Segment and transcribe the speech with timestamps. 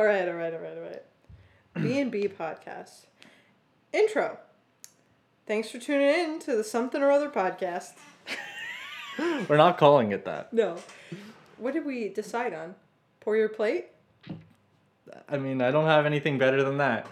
[0.00, 1.02] all right, all right, all right, all right.
[1.74, 3.04] B and B podcast
[3.92, 4.38] intro.
[5.46, 7.90] Thanks for tuning in to the Something or Other podcast.
[9.46, 10.54] We're not calling it that.
[10.54, 10.78] No,
[11.58, 12.76] what did we decide on?
[13.20, 13.88] Pour your plate.
[15.28, 17.06] I mean, I don't have anything better than that.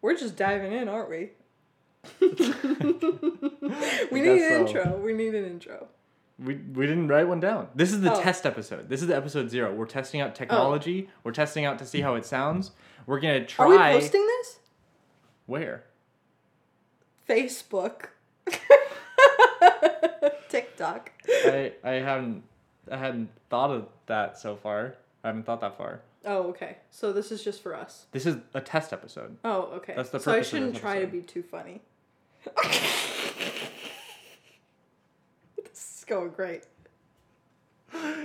[0.00, 1.30] We're just diving in, aren't we?
[2.20, 4.66] we need an so.
[4.66, 4.96] intro.
[4.98, 5.88] We need an intro.
[6.42, 7.68] We, we didn't write one down.
[7.74, 8.22] This is the Oh.
[8.22, 8.88] test episode.
[8.88, 9.74] This is the episode zero.
[9.74, 10.34] We're testing out oh.
[10.34, 11.10] technology.
[11.22, 12.70] We're testing out to see how it sounds.
[13.06, 13.66] We're gonna try.
[13.66, 14.58] Are we posting this?
[15.46, 15.84] Where?
[17.28, 18.06] Facebook.
[20.48, 21.12] TikTok.
[21.28, 22.42] I I haven't
[22.90, 24.94] I hadn't thought of that so far.
[25.22, 26.00] I haven't thought that far.
[26.24, 26.78] Oh, okay.
[26.90, 28.06] So this is just for us.
[28.12, 29.36] This is a test episode.
[29.44, 29.94] Oh, okay.
[29.96, 31.80] That's the so I shouldn't try to be too funny.
[36.10, 36.64] going great.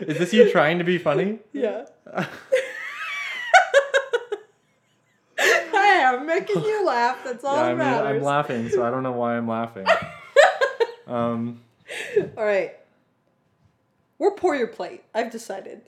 [0.01, 1.39] Is this you trying to be funny?
[1.53, 1.85] Yeah.
[5.37, 7.23] Hey, I'm making you laugh.
[7.23, 8.17] That's all yeah, I mean, matters.
[8.17, 9.85] I'm laughing, so I don't know why I'm laughing.
[11.07, 11.61] um,
[12.37, 12.73] all right.
[14.17, 15.03] We're pour your plate.
[15.13, 15.81] I've decided.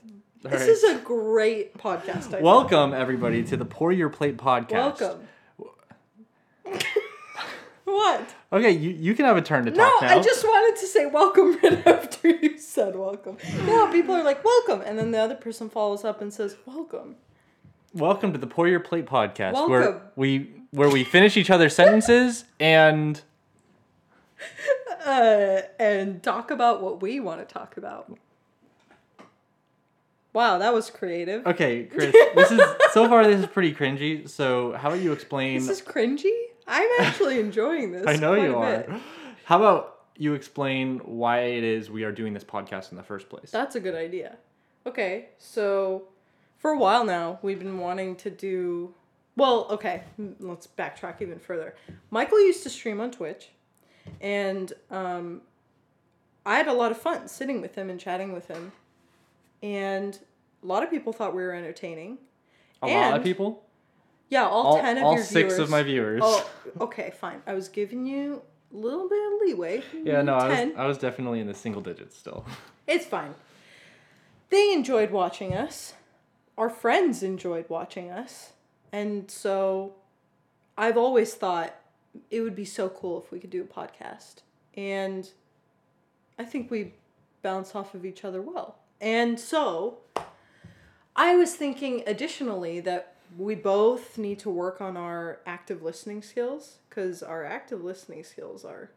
[0.44, 0.68] all This right.
[0.68, 2.28] is a great podcast.
[2.28, 2.42] idea.
[2.42, 5.00] Welcome everybody to the Pour Your Plate podcast.
[5.00, 5.28] Welcome.
[7.92, 8.34] What?
[8.52, 10.18] Okay, you, you can have a turn to No, talk now.
[10.18, 13.36] I just wanted to say welcome right after you said welcome.
[13.66, 17.16] No, people are like welcome, and then the other person follows up and says welcome.
[17.94, 22.44] Welcome to the Pour Your Plate podcast, where we where we finish each other's sentences
[22.60, 23.20] and
[25.04, 28.12] Uh, and talk about what we want to talk about.
[30.34, 31.46] Wow, that was creative.
[31.46, 32.14] okay, Chris.
[32.34, 32.60] This is
[32.92, 33.24] so far.
[33.26, 34.28] This is pretty cringy.
[34.28, 35.54] So how about you explain?
[35.54, 36.30] This is cringy.
[36.68, 38.04] I'm actually enjoying this.
[38.06, 38.76] I know quite you a are.
[38.78, 38.90] bit.
[39.44, 43.28] How about you explain why it is we are doing this podcast in the first
[43.28, 43.50] place?
[43.50, 44.36] That's a good idea.
[44.86, 46.04] Okay, so
[46.58, 48.94] for a while now, we've been wanting to do.
[49.36, 50.02] Well, okay,
[50.40, 51.74] let's backtrack even further.
[52.10, 53.50] Michael used to stream on Twitch,
[54.20, 55.42] and um,
[56.44, 58.72] I had a lot of fun sitting with him and chatting with him.
[59.62, 60.18] And
[60.62, 62.18] a lot of people thought we were entertaining.
[62.82, 63.62] a lot of people.
[64.30, 65.58] Yeah, all, All, 10 of all your six viewers.
[65.58, 66.20] of my viewers.
[66.22, 66.50] Oh,
[66.82, 67.40] okay, fine.
[67.46, 69.82] I was giving you a little bit of leeway.
[70.04, 72.44] yeah, no, I was I was definitely in the single digits still.
[72.86, 73.34] It's fine.
[74.48, 75.92] They enjoyed watching us.
[76.56, 78.52] Our friends enjoyed watching us.
[78.92, 79.92] And so
[80.78, 81.74] I've always thought
[82.30, 84.36] it would be so cool if we could do a podcast.
[84.74, 85.30] And
[86.38, 86.94] I think we
[87.42, 88.78] bounce off of each other well.
[89.02, 89.98] And so
[91.14, 96.78] I was thinking additionally that we both need to work on our active listening skills
[96.88, 98.90] because our active listening skills are,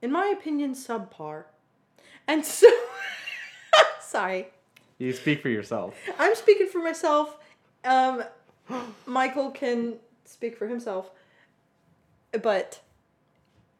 [0.00, 1.44] in my opinion, subpar.
[2.26, 2.68] And so,
[4.00, 4.48] sorry,
[4.98, 5.94] You speak for yourself.
[6.18, 7.36] I'm speaking for myself.
[7.84, 8.22] Um,
[9.06, 11.10] Michael can speak for himself.
[12.32, 12.80] But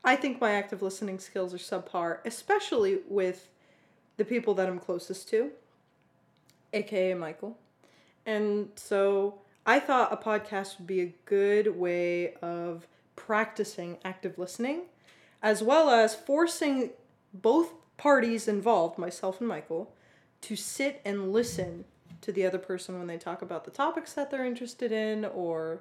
[0.02, 3.48] I think my active listening skills are subpar, especially with
[4.16, 5.50] the people that I'm closest to,
[6.72, 7.56] aka Michael.
[8.30, 12.86] And so I thought a podcast would be a good way of
[13.16, 14.82] practicing active listening,
[15.42, 16.90] as well as forcing
[17.34, 19.92] both parties involved, myself and Michael,
[20.42, 21.86] to sit and listen
[22.20, 25.80] to the other person when they talk about the topics that they're interested in or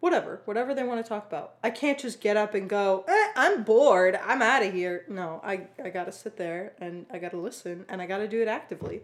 [0.00, 1.54] whatever, whatever they want to talk about.
[1.64, 5.06] I can't just get up and go, eh, I'm bored, I'm out of here.
[5.08, 8.48] No, I, I gotta sit there and I gotta listen and I gotta do it
[8.48, 9.00] actively.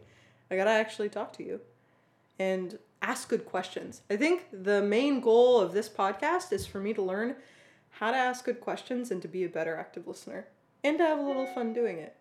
[0.50, 1.60] I gotta actually talk to you
[2.40, 4.00] and ask good questions.
[4.08, 7.36] I think the main goal of this podcast is for me to learn
[7.90, 10.46] how to ask good questions and to be a better active listener
[10.82, 12.16] and to have a little fun doing it.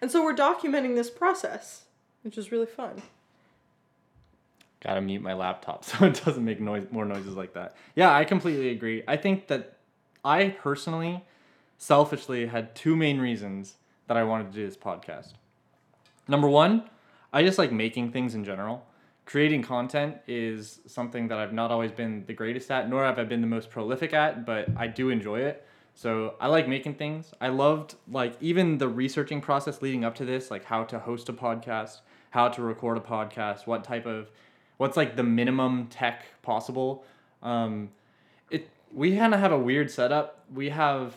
[0.00, 1.84] And so we're documenting this process,
[2.22, 3.02] which is really fun.
[4.82, 7.76] Gotta mute my laptop so it doesn't make noise more noises like that.
[7.94, 9.02] Yeah, I completely agree.
[9.06, 9.76] I think that
[10.24, 11.22] I personally,
[11.76, 13.74] selfishly, had two main reasons
[14.06, 15.34] that I wanted to do this podcast.
[16.28, 16.88] Number one,
[17.30, 18.86] I just like making things in general.
[19.30, 23.22] Creating content is something that I've not always been the greatest at, nor have I
[23.22, 25.64] been the most prolific at, but I do enjoy it.
[25.94, 27.32] So I like making things.
[27.40, 31.28] I loved like even the researching process leading up to this, like how to host
[31.28, 32.00] a podcast,
[32.30, 34.32] how to record a podcast, what type of
[34.78, 37.04] what's like the minimum tech possible.
[37.40, 37.90] Um,
[38.50, 40.44] it we kind of have a weird setup.
[40.52, 41.16] We have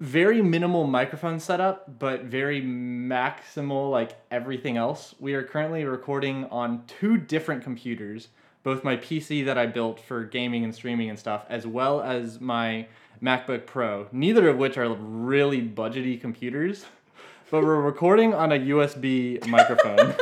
[0.00, 5.14] very minimal microphone setup, but very maximal like everything else.
[5.18, 8.28] We are currently recording on two different computers,
[8.62, 12.40] both my PC that I built for gaming and streaming and stuff, as well as
[12.40, 12.86] my
[13.20, 14.06] MacBook Pro.
[14.12, 16.84] Neither of which are really budgety computers,
[17.50, 20.14] but we're recording on a USB microphone.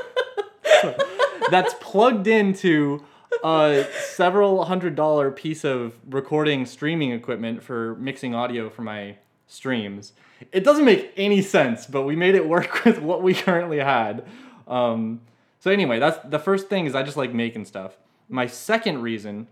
[1.51, 3.05] that's plugged into
[3.45, 10.13] a several hundred dollar piece of recording streaming equipment for mixing audio for my streams.
[10.53, 14.25] It doesn't make any sense, but we made it work with what we currently had.
[14.67, 15.21] Um,
[15.61, 17.97] so anyway, that's the first thing is I just like making stuff.
[18.29, 19.49] My second reason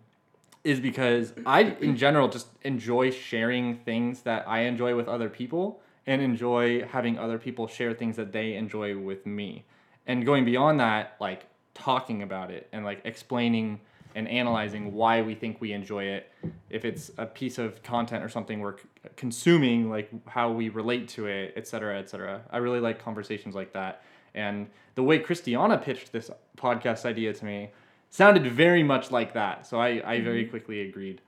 [0.64, 5.80] is because I in general just enjoy sharing things that I enjoy with other people
[6.06, 9.64] and enjoy having other people share things that they enjoy with me.
[10.06, 13.80] And going beyond that, like talking about it and like explaining
[14.14, 16.30] and analyzing why we think we enjoy it.
[16.70, 18.84] If it's a piece of content or something we're c-
[19.16, 22.42] consuming, like how we relate to it, et cetera, et cetera.
[22.50, 24.02] I really like conversations like that.
[24.34, 27.70] And the way Christiana pitched this podcast idea to me
[28.10, 29.66] sounded very much like that.
[29.66, 31.20] So I, I very quickly agreed.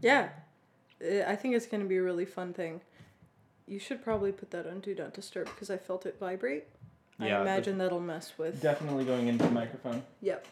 [0.00, 0.28] Yeah.
[1.26, 2.80] I think it's going to be a really fun thing.
[3.66, 6.64] You should probably put that on Do Not Disturb because I felt it vibrate.
[7.20, 8.62] Yeah, I imagine that'll mess with.
[8.62, 10.02] Definitely going into the microphone.
[10.22, 10.46] Yep.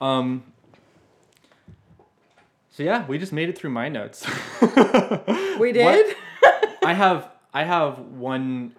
[0.00, 0.44] Um,
[2.70, 4.26] so yeah, we just made it through my notes.
[5.60, 6.16] We did?
[6.82, 8.74] I have I have one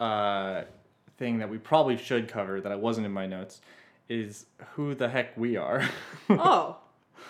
[0.00, 0.62] uh,
[1.16, 3.60] thing that we probably should cover that I wasn't in my notes
[4.08, 5.88] is who the heck we are.
[6.30, 6.78] oh,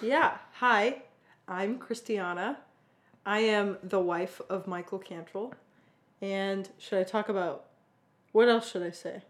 [0.01, 0.39] yeah.
[0.55, 1.03] Hi,
[1.47, 2.59] I'm Christiana.
[3.27, 5.53] I am the wife of Michael Cantrell.
[6.23, 7.67] And should I talk about
[8.33, 9.23] what else should I say?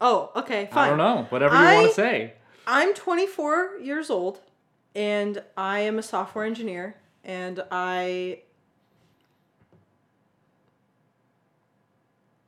[0.00, 0.86] Oh, okay, fine.
[0.86, 1.26] I don't know.
[1.28, 2.32] Whatever you want to say.
[2.66, 4.40] I'm 24 years old
[4.98, 8.40] and I am a software engineer and I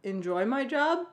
[0.02, 1.06] enjoy my job.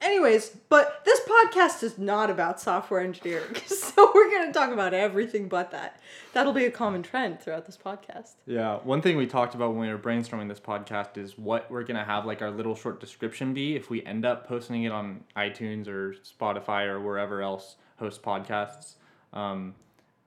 [0.00, 3.56] Anyways, but this podcast is not about software engineering.
[3.98, 6.00] So we're going to talk about everything but that.
[6.32, 8.34] That'll be a common trend throughout this podcast.
[8.46, 11.82] Yeah, one thing we talked about when we were brainstorming this podcast is what we're
[11.82, 15.24] gonna have like our little short description be if we end up posting it on
[15.36, 18.94] iTunes or Spotify or wherever else hosts podcasts.
[19.32, 19.74] Um,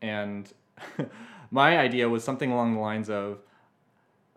[0.01, 0.51] and
[1.51, 3.39] my idea was something along the lines of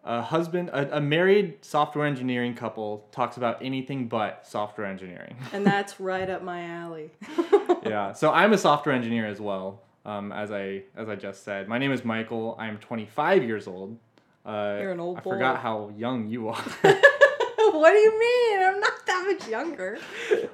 [0.05, 5.37] a husband, a, a married software engineering couple talks about anything but software engineering.
[5.53, 7.11] And that's right up my alley.
[7.85, 8.13] yeah.
[8.13, 9.81] So I'm a software engineer as well.
[10.05, 12.57] Um, as I as I just said, my name is Michael.
[12.59, 13.97] I'm 25 years old.
[14.45, 15.21] Uh, You're an old boy.
[15.21, 15.31] I boy.
[15.31, 16.63] forgot how young you are.
[16.83, 18.63] what do you mean?
[18.63, 19.99] I'm not that much younger.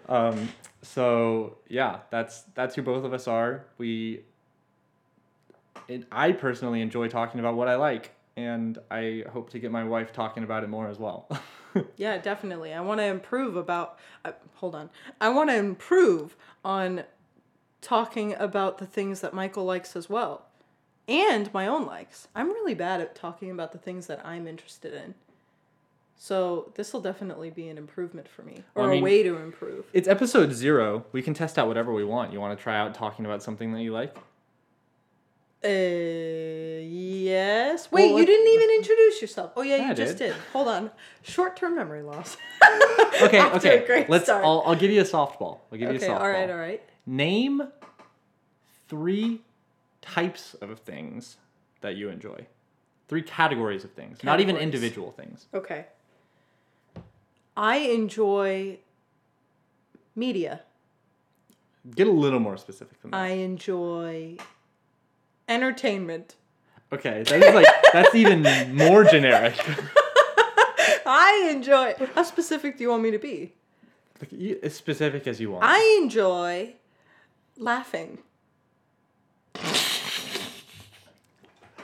[0.09, 0.49] um,
[0.83, 3.65] so yeah, that's that's who both of us are.
[3.79, 4.21] We.
[6.13, 10.13] I personally enjoy talking about what I like, and I hope to get my wife
[10.13, 11.29] talking about it more as well.
[11.97, 12.75] Yeah, definitely.
[12.75, 13.99] I want to improve about.
[14.25, 14.91] Uh, hold on.
[15.21, 17.05] I want to improve on
[17.81, 20.47] talking about the things that Michael likes as well,
[21.07, 22.27] and my own likes.
[22.35, 25.15] I'm really bad at talking about the things that I'm interested in.
[26.23, 29.23] So this will definitely be an improvement for me, or Well, I mean- a way
[29.23, 29.87] to improve.
[29.95, 31.07] it's episode zero.
[31.13, 32.31] We can test out whatever we want.
[32.31, 34.15] You want to try out talking about something that you like?
[35.65, 35.69] Uh,
[36.83, 37.91] yes.
[37.91, 39.53] Wait, Well, you didn't even introduce yourself.
[39.57, 40.33] Oh yeah, you I just did.
[40.35, 40.37] did.
[40.53, 40.91] Hold on.
[41.23, 42.37] Short-term memory loss.
[43.23, 43.87] Okay, Off to a okay.
[43.87, 44.25] great Let's.
[44.25, 44.45] start.
[44.45, 45.59] I'll, I'll give you a softball.
[45.73, 46.07] I'll give you a okay.
[46.09, 46.21] softball.
[46.21, 46.49] All right.
[46.51, 46.83] All right.
[47.07, 47.63] Name
[48.89, 49.41] three
[50.03, 51.37] types of things
[51.81, 52.47] that you enjoy.
[53.09, 55.47] Three categories of things, not even individual things.
[55.55, 55.87] Okay.
[57.57, 58.79] I enjoy
[60.17, 60.63] media.
[61.95, 63.17] Get a little more specific than that.
[63.17, 64.37] I enjoy
[65.49, 66.37] entertainment.
[66.93, 68.43] okay, that is like that's even
[68.77, 69.55] more generic.
[71.07, 71.95] I enjoy.
[72.15, 73.53] How specific do you want me to be?
[74.21, 75.65] Like, you- as specific as you want.
[75.67, 76.75] I enjoy
[77.57, 78.19] laughing.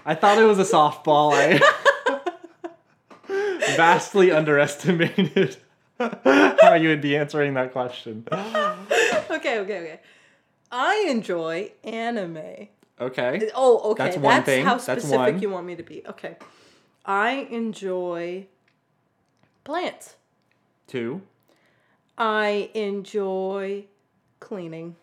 [0.08, 1.32] I thought it was a softball.
[1.32, 1.58] I
[3.76, 5.56] vastly underestimated
[5.98, 8.26] how you would be answering that question.
[8.32, 8.78] Okay,
[9.30, 10.00] okay, okay.
[10.70, 12.68] I enjoy anime.
[13.00, 13.50] Okay.
[13.54, 14.04] Oh, okay.
[14.04, 14.64] That's one thing.
[14.64, 15.42] how That's specific one.
[15.42, 16.02] you want me to be.
[16.06, 16.36] Okay.
[17.04, 18.46] I enjoy
[19.64, 20.16] plants.
[20.86, 21.22] Two.
[22.18, 23.84] I enjoy
[24.40, 24.96] cleaning.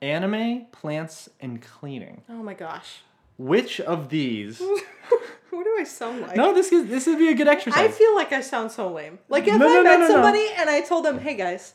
[0.00, 2.22] Anime, plants, and cleaning.
[2.28, 3.02] Oh my gosh.
[3.36, 4.62] Which of these?
[5.58, 6.36] What do I sound like?
[6.36, 7.82] No, this is this would be a good exercise.
[7.82, 9.18] I feel like I sound so lame.
[9.28, 10.12] Like if No, I no, no, met no, no.
[10.14, 11.74] somebody and I told them, "Hey guys,"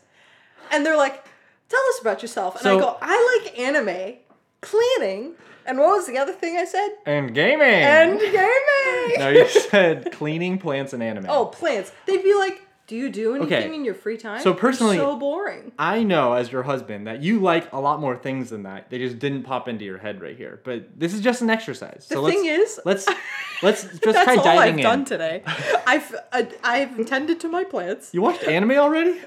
[0.71, 1.23] and they're like,
[1.69, 4.15] "Tell us about yourself," and I go, "I like anime,
[4.61, 5.33] cleaning,
[5.65, 6.89] and what was the other thing I said?
[7.05, 7.67] and gaming.
[7.67, 11.25] And gaming." no, you said cleaning, plants, and anime.
[11.29, 11.91] oh, plants.
[12.05, 13.75] They'd be like, "Do you do anything Okay.
[13.75, 15.71] in your free time?" So You're personally- so boring.
[15.79, 18.89] I know as your husband that you like a lot more things than that.
[18.89, 20.59] They just didn't pop into your head right here.
[20.63, 22.05] But this is just an exercise.
[22.09, 23.07] The so thing let's, is, let's
[23.63, 24.83] let's just that's try all diving I've in.
[24.83, 25.43] done today.
[25.87, 28.11] I've uh, I've tended to my plants.
[28.13, 29.19] You watched anime already?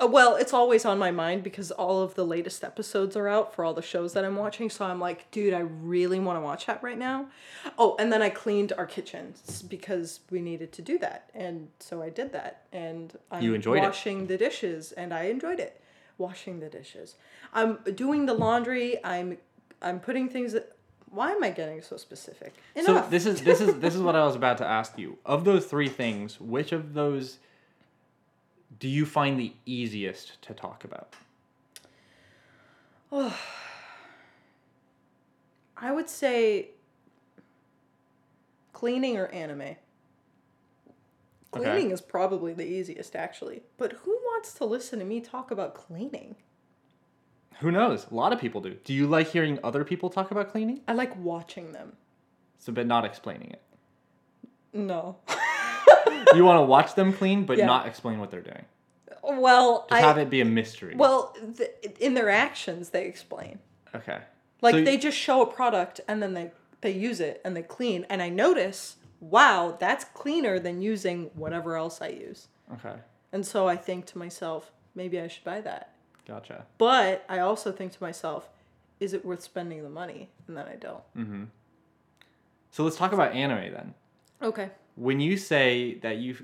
[0.00, 3.52] Uh, well, it's always on my mind because all of the latest episodes are out
[3.54, 4.70] for all the shows that I'm watching.
[4.70, 7.26] So I'm like, dude, I really want to watch that right now.
[7.78, 11.68] Oh, and then I cleaned our kitchen s- because we needed to do that, and
[11.80, 12.62] so I did that.
[12.72, 13.82] And I'm You enjoyed it.
[13.82, 15.80] washing the dishes, and I enjoyed it.
[16.16, 17.16] Washing the dishes.
[17.52, 19.02] I'm doing the laundry.
[19.04, 19.38] I'm
[19.82, 20.52] I'm putting things.
[20.52, 20.76] That,
[21.10, 22.54] why am I getting so specific?
[22.84, 25.18] So this is this is this is what I was about to ask you.
[25.26, 27.38] Of those three things, which of those
[28.80, 31.14] do you find the easiest to talk about?
[33.10, 33.36] Oh,
[35.76, 36.70] I would say
[38.72, 39.76] cleaning or anime.
[41.50, 43.62] Cleaning is probably the easiest, actually.
[43.78, 46.36] But who wants to listen to me talk about cleaning?
[47.60, 48.06] Who knows?
[48.10, 48.76] A lot of people do.
[48.84, 50.80] Do you like hearing other people talk about cleaning?
[50.86, 51.94] I like watching them.
[52.58, 53.62] So, but not explaining it.
[54.72, 55.16] No.
[56.34, 57.66] You want to watch them clean, but Yeah.
[57.66, 58.64] not explain what they're doing.
[59.22, 60.94] well, Just I have it be a mystery.
[60.96, 63.58] well th- in their actions they explain.
[63.94, 64.20] okay.
[64.62, 66.50] Like So- they just show a product and then they
[66.80, 71.76] they use it and they clean and I notice, wow, that's cleaner than using whatever
[71.76, 72.48] else I use.
[72.74, 72.94] Okay.
[73.32, 75.92] And so I think to myself, maybe I should buy that.
[76.26, 76.66] Gotcha.
[76.78, 78.48] But I also think to myself,
[79.00, 80.28] is it worth spending the money?
[80.46, 81.02] And then I don't.
[81.16, 81.44] Mm-hmm.
[82.70, 83.94] So let's talk about anime then.
[84.42, 84.70] Okay.
[84.98, 86.36] When you say that you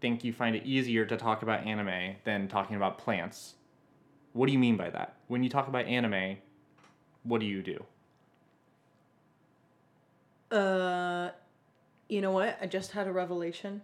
[0.00, 3.54] think you find it easier to talk about anime than talking about plants,
[4.32, 5.14] what do you mean by that?
[5.28, 6.38] When you talk about anime,
[7.22, 7.84] what do you do?
[10.56, 11.30] Uh,
[12.08, 12.58] you know what?
[12.60, 13.82] I just had a revelation.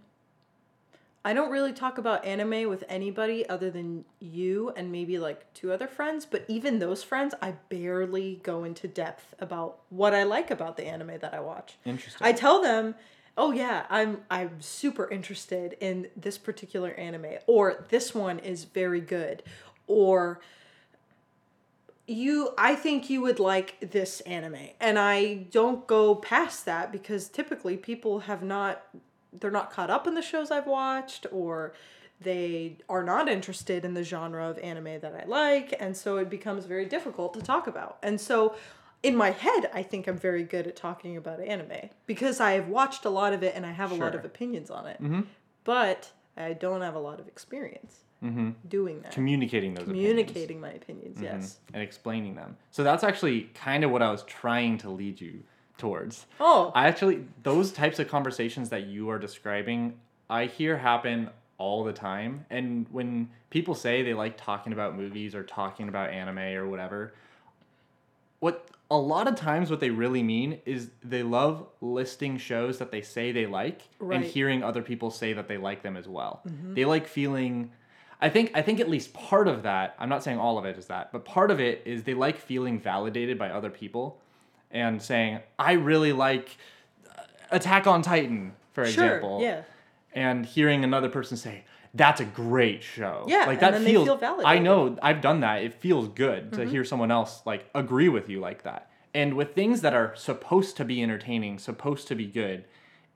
[1.24, 5.72] I don't really talk about anime with anybody other than you and maybe like two
[5.72, 10.50] other friends, but even those friends, I barely go into depth about what I like
[10.50, 11.78] about the anime that I watch.
[11.84, 12.26] Interesting.
[12.26, 12.94] I tell them,
[13.36, 19.00] "Oh yeah, I'm I'm super interested in this particular anime or this one is very
[19.00, 19.42] good
[19.86, 20.40] or
[22.06, 27.28] you I think you would like this anime." And I don't go past that because
[27.28, 28.82] typically people have not
[29.32, 31.74] they're not caught up in the shows I've watched or
[32.20, 36.30] they are not interested in the genre of anime that I like and so it
[36.30, 37.98] becomes very difficult to talk about.
[38.02, 38.54] And so
[39.02, 42.68] in my head I think I'm very good at talking about anime because I have
[42.68, 45.00] watched a lot of it and I have a lot of opinions on it.
[45.02, 45.20] Mm-hmm.
[45.64, 48.50] But I don't have a lot of experience mm-hmm.
[48.68, 49.12] doing that.
[49.12, 50.08] Communicating those opinions.
[50.08, 51.24] Communicating my opinions, mm-hmm.
[51.24, 51.58] yes.
[51.72, 52.56] and explaining them.
[52.70, 55.42] So that's actually kind of what I was trying to lead you
[55.78, 56.26] towards.
[56.40, 59.94] Oh, I actually those types of conversations that you are describing,
[60.28, 62.44] I hear happen all the time.
[62.50, 67.14] And when people say they like talking about movies or talking about anime or whatever,
[68.40, 72.90] what a lot of times what they really mean is they love listing shows that
[72.90, 76.42] they say they like and hearing other people say that they like them as well.
[76.74, 77.72] They like feeling
[78.20, 80.78] I think I think at least part of that, I'm not saying all of it
[80.78, 84.20] is that, but part of it is they like feeling validated by other people
[84.70, 86.56] and saying, "I really like
[87.06, 89.04] uh, Attack on Titan," for sure.
[89.04, 89.40] example.
[89.42, 89.62] Yeah.
[90.14, 91.64] And hearing another person say,
[91.96, 94.06] "That's a great show." Yeah, like that feels.
[94.06, 94.54] feel I validated.
[94.56, 94.64] Mm-hmm.
[94.64, 95.62] know I've done that.
[95.62, 98.90] It feels good to hear someone else like agree with you like that.
[99.14, 102.64] And with things that are supposed to be entertaining, supposed to be good,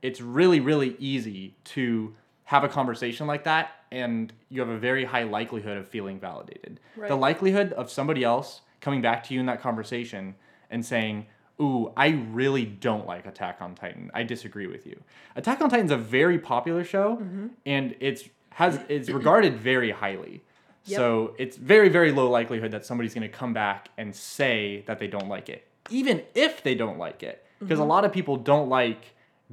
[0.03, 5.05] it's really really easy to have a conversation like that and you have a very
[5.05, 6.81] high likelihood of feeling validated.
[6.97, 10.35] The likelihood of somebody else coming back to you in that conversation
[10.71, 11.27] and saying,
[11.61, 14.11] Ooh, I really don't like Attack on Titan.
[14.15, 14.99] I disagree with you.
[15.37, 17.47] Attack on Titan's a very popular show Mm-hmm.
[17.67, 20.43] and it's has it's regarded very highly.
[20.87, 20.97] Yep.
[20.97, 25.07] So it's very, very low likelihood that somebody's gonna come back and say that they
[25.07, 25.67] don't like it.
[25.91, 27.45] Even if they don't like it.
[27.59, 27.83] Because Mm-hmm.
[27.83, 29.05] a lot of people don't like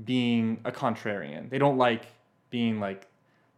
[0.05, 1.49] being a contrarian.
[1.49, 2.05] They don't like
[2.49, 3.07] being like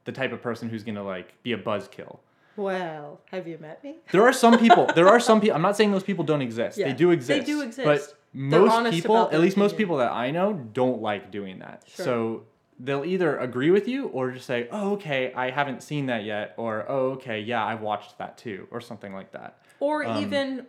[0.06, 2.20] the type of person who's gonna like be a buzzkill.
[2.56, 3.96] Well, have you met me?
[4.12, 4.88] There are some people.
[4.96, 5.56] There are some people.
[5.56, 6.78] I'm not saying those people don't exist.
[6.78, 7.40] Yeah, they do exist.
[7.40, 7.86] they do exist.
[7.86, 11.84] But most people, at least most people that I know, don't like doing that.
[11.88, 12.06] Sure.
[12.06, 12.44] So
[12.80, 16.54] they'll either agree with you or just say, "Oh, okay, I haven't seen that yet,"
[16.58, 19.62] or "Oh, okay, yeah, I watched that too," or something like that.
[19.80, 20.66] Or um, even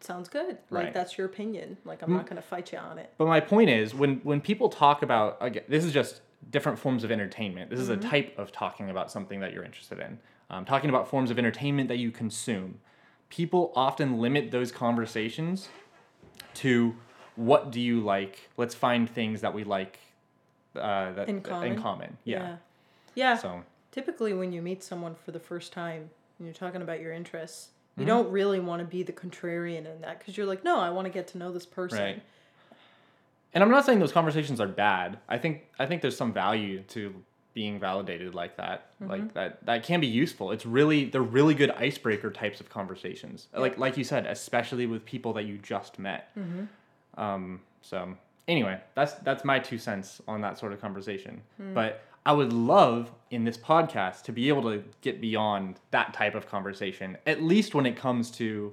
[0.00, 0.58] sounds good.
[0.70, 1.78] Like that's your opinion.
[1.84, 2.16] Like I'm mm.
[2.16, 3.12] not gonna fight you on it.
[3.18, 6.20] But my point is, when when people talk about again, this is just
[6.50, 7.70] different forms of entertainment.
[7.70, 8.08] This is a mm-hmm.
[8.08, 10.18] type of talking about something that you're interested in.
[10.50, 12.80] Um, talking about forms of entertainment that you consume.
[13.30, 15.68] People often limit those conversations
[16.54, 16.94] to
[17.36, 18.50] what do you like?
[18.58, 19.98] Let's find things that we like
[20.76, 21.82] uh, that In in common?
[21.82, 22.16] common.
[22.24, 22.38] Yeah.
[22.42, 22.56] Yeah.
[23.14, 23.36] Yeah.
[23.36, 27.12] So Typically, when you meet someone for the first time and you're talking about your
[27.12, 28.00] interests, Mm-hmm.
[28.00, 30.88] you don't really want to be the contrarian in that because you're like, no, I
[30.88, 31.98] want to get to know this person.
[31.98, 32.22] Right.
[33.52, 35.18] and I'm not saying those conversations are bad.
[35.28, 37.14] I think I think there's some value to
[37.52, 38.92] being validated like that.
[38.94, 39.10] Mm-hmm.
[39.10, 40.52] Like that that can be useful.
[40.52, 43.48] It's really they're really good icebreaker types of conversations.
[43.54, 46.30] Like like you said, especially with people that you just met.
[46.34, 47.20] Mm-hmm.
[47.22, 48.14] Um, so
[48.48, 51.42] anyway, that's that's my two cents on that sort of conversation.
[51.56, 51.74] Hmm.
[51.74, 56.34] But I would love in this podcast to be able to get beyond that type
[56.34, 58.72] of conversation, at least when it comes to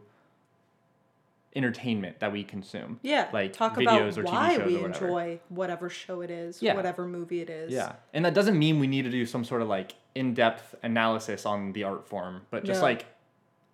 [1.55, 2.99] entertainment that we consume.
[3.01, 3.27] Yeah.
[3.33, 5.05] Like talk videos about or TV why shows we or whatever.
[5.07, 6.75] enjoy whatever show it is, Yeah.
[6.75, 7.71] whatever movie it is.
[7.73, 7.93] Yeah.
[8.13, 11.73] And that doesn't mean we need to do some sort of like in-depth analysis on
[11.73, 12.85] the art form, but just No.
[12.87, 13.05] like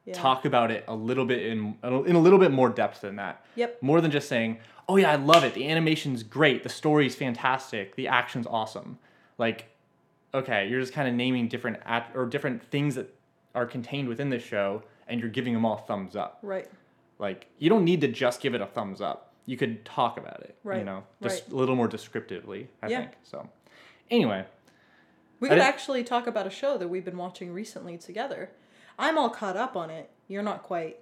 [0.06, 0.14] Yeah.
[0.14, 3.44] talk about it a little bit in in a little bit more depth than that.
[3.56, 3.82] Yep.
[3.84, 5.54] More than just saying, "Oh yeah, I love it.
[5.54, 6.64] The animation's great.
[6.64, 7.96] The story's fantastic.
[7.96, 9.00] The action's awesome."
[9.38, 9.70] Like,
[10.34, 13.14] okay, you're just kind of naming different at or different things that
[13.54, 16.40] are contained within this show, and you're giving them all thumbs up.
[16.42, 16.70] Right.
[17.20, 19.34] Like, you don't need to just give it a thumbs up.
[19.46, 20.58] You could talk about it.
[20.64, 20.80] Right.
[20.80, 21.54] You know, just right.
[21.54, 22.70] a little more descriptively.
[22.82, 23.00] I Yeah.
[23.00, 23.50] think so.
[24.12, 24.46] Anyway,
[25.40, 28.52] We could actually talk about a show that we've been watching recently together.
[28.98, 30.10] I'm all caught up on it.
[30.28, 30.98] You're not quite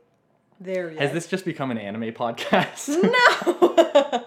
[0.60, 1.02] there yet.
[1.02, 2.90] has this just become an anime podcast?
[2.90, 3.12] No.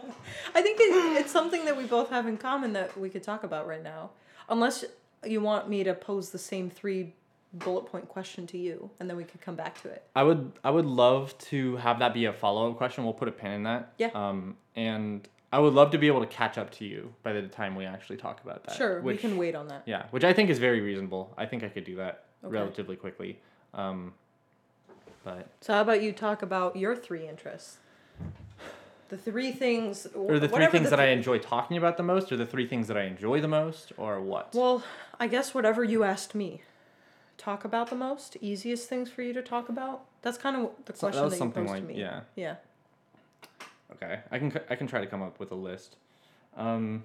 [0.54, 3.45] I think it, it's something that we both have in common that we could talk
[3.45, 4.11] about right now.
[4.49, 4.85] Unless
[5.25, 7.14] you want me to pose the same three
[7.52, 10.04] bullet point question to you, and then we could come back to it.
[10.14, 13.04] I would I would love to have that be a follow up question.
[13.04, 13.92] We'll put a pin in that.
[13.99, 14.11] Yeah.
[14.14, 17.42] Um, and I would love to be able to catch up to you by the
[17.42, 18.76] time we actually talk about that.
[18.76, 19.83] Sure, Which, we can wait on that.
[19.87, 21.33] Yeah, which I think is very reasonable.
[21.38, 22.52] I think I could do that Okay.
[22.52, 23.38] relatively quickly.
[23.75, 24.12] Um,
[25.26, 27.78] but So how about you talk about your three interests?
[29.09, 32.33] The three things, or the three things the that I enjoy talking about the most,
[32.33, 34.52] or the three things that I enjoy the most, or what?
[34.54, 34.83] Well,
[35.21, 36.62] I guess whatever you asked me.
[37.38, 40.02] Talk about the most easiest things for you to talk about.
[40.23, 42.00] That's kind of the So- question that was that, something you posed like to me.
[42.00, 42.21] yeah.
[42.35, 42.56] Yeah.
[43.92, 45.97] Okay, I can I can try to come up with a list.
[46.56, 47.04] Um,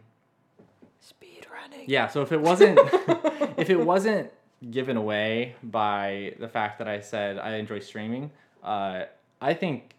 [0.99, 1.85] Speed running.
[1.87, 2.79] Yeah, so if it wasn't
[3.57, 4.31] if it wasn't
[4.69, 8.31] given away by the fact that I said I enjoy streaming,
[8.63, 9.03] uh,
[9.41, 9.95] I think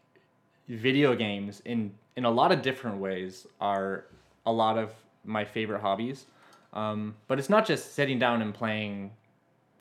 [0.68, 4.04] video games in in a lot of different ways are
[4.46, 4.92] a lot of
[5.24, 6.26] my favorite hobbies.
[6.72, 9.10] Um, but it's not just sitting down and playing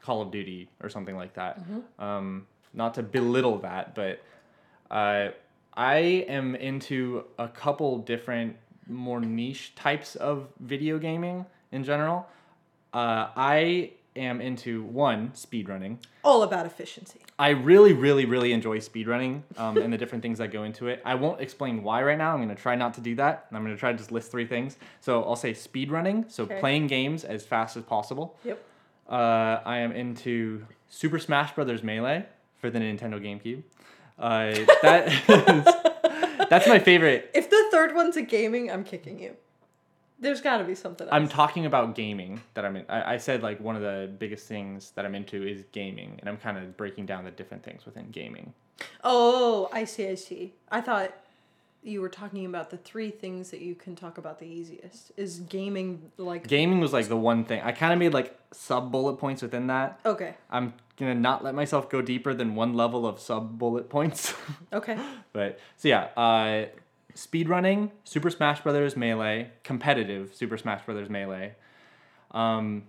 [0.02, 1.62] Call of Duty or something like that.
[2.00, 4.22] Um, not to belittle that, but
[4.90, 5.30] uh,
[5.76, 8.56] I am into a couple different,
[8.88, 12.28] more niche types of video gaming in general.
[12.94, 15.98] Uh, I am into one speedrunning.
[16.24, 17.22] All about efficiency.
[17.40, 21.02] I really, really, really enjoy speedrunning um, and the different things that go into it.
[21.06, 22.34] I won't explain why right now.
[22.34, 23.48] I'm going to try not to do that.
[23.52, 24.78] I'm going to try to just list three things.
[25.00, 26.60] So I'll say speedrunning, so Okay.
[26.60, 28.38] playing games as fast as possible.
[28.44, 28.64] Yep.
[29.10, 32.26] Uh, I am into Super Smash Brothers Melee
[32.60, 33.64] for the Nintendo GameCube.
[34.20, 37.32] Uh, that is, that's my favorite.
[37.34, 39.36] If the third one's a gaming, I'm kicking you.
[40.22, 41.14] There's got to be something else.
[41.14, 42.86] I'm talking about gaming that I'm in.
[42.88, 46.30] I, I said like one of the biggest things that I'm into is gaming, and
[46.30, 48.54] I'm kind of breaking down the different things within gaming.
[49.04, 50.08] oh, I see.
[50.08, 50.54] I see.
[50.72, 51.12] I thought
[51.84, 55.12] you were talking about the three things that you can talk about the easiest.
[55.18, 57.60] Is gaming like Gaming was like the one thing.
[57.64, 60.00] I kind of made like sub bullet points within that.
[60.06, 60.36] Okay.
[60.52, 64.36] I'm gonna not let myself go deeper than one level of sub bullet points.
[64.72, 64.98] Okay.
[65.34, 66.66] But so yeah, uh,
[67.16, 71.54] speedrunning, Super Smash Brothers Melee, competitive Super Smash Brothers Melee.
[72.32, 72.84] Um,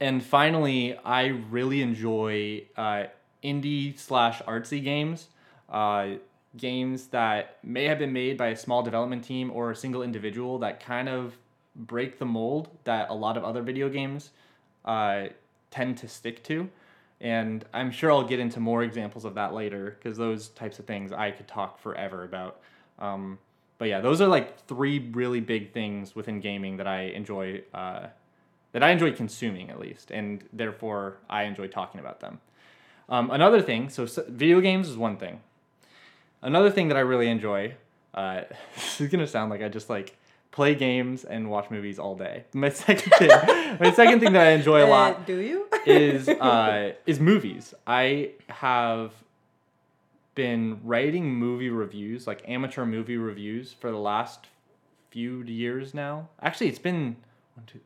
[0.00, 3.04] and finally, I really enjoy uh,
[3.42, 5.28] indie slash artsy games.
[5.68, 6.16] Uh,
[6.56, 10.58] games that may have been made by a small development team or a single individual
[10.58, 11.36] that kind of
[11.74, 14.30] break the mold that a lot of other video games
[14.84, 15.24] uh,
[15.70, 16.68] tend to stick to.
[17.20, 20.86] And I'm sure I'll get into more examples of that later because those types of
[20.86, 22.60] things I could talk forever about.
[22.98, 23.38] Um,
[23.78, 28.06] but yeah, those are like three really big things within gaming that I enjoy, uh,
[28.72, 32.40] that I enjoy consuming at least, and therefore I enjoy talking about them.
[33.08, 35.40] Um, another thing, so s- video games is one thing.
[36.42, 37.74] Another thing that I really enjoy,
[38.14, 38.42] uh,
[38.74, 40.16] this is gonna sound like I just like
[40.50, 42.44] play games and watch movies all day.
[42.54, 43.30] My second thing,
[43.80, 45.66] my second thing that I enjoy a lot Uh, do you?
[45.84, 47.74] is uh, is movies.
[47.86, 49.12] I have
[50.34, 54.46] been writing movie reviews, like amateur movie reviews, for the last
[55.10, 56.28] few years now.
[56.42, 57.16] Actually, it's been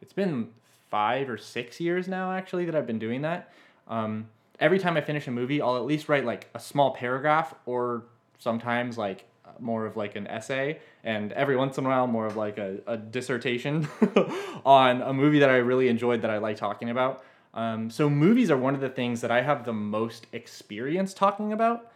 [0.01, 0.49] it's been
[0.91, 2.33] five or six years now.
[2.33, 3.53] Actually, that I've been doing that.
[3.87, 4.29] Um,
[4.61, 8.05] every time I finish a movie, I'll at least write like a small paragraph, or
[8.39, 9.25] sometimes like
[9.61, 12.79] more of like an essay, and every once in a while more of like a,
[12.87, 13.89] a dissertation
[14.65, 17.25] on a movie that I really enjoyed that I like talking about.
[17.55, 21.53] Um, so movies are one of the things that I have the most experience talking
[21.53, 21.91] about.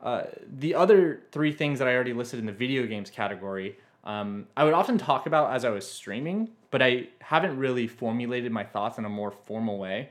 [0.00, 0.24] Uh,
[0.58, 4.64] the other three things that I already listed in the video games category, um, I
[4.64, 8.98] would often talk about as I was streaming, but I haven't really formulated my thoughts
[8.98, 10.10] in a more formal way.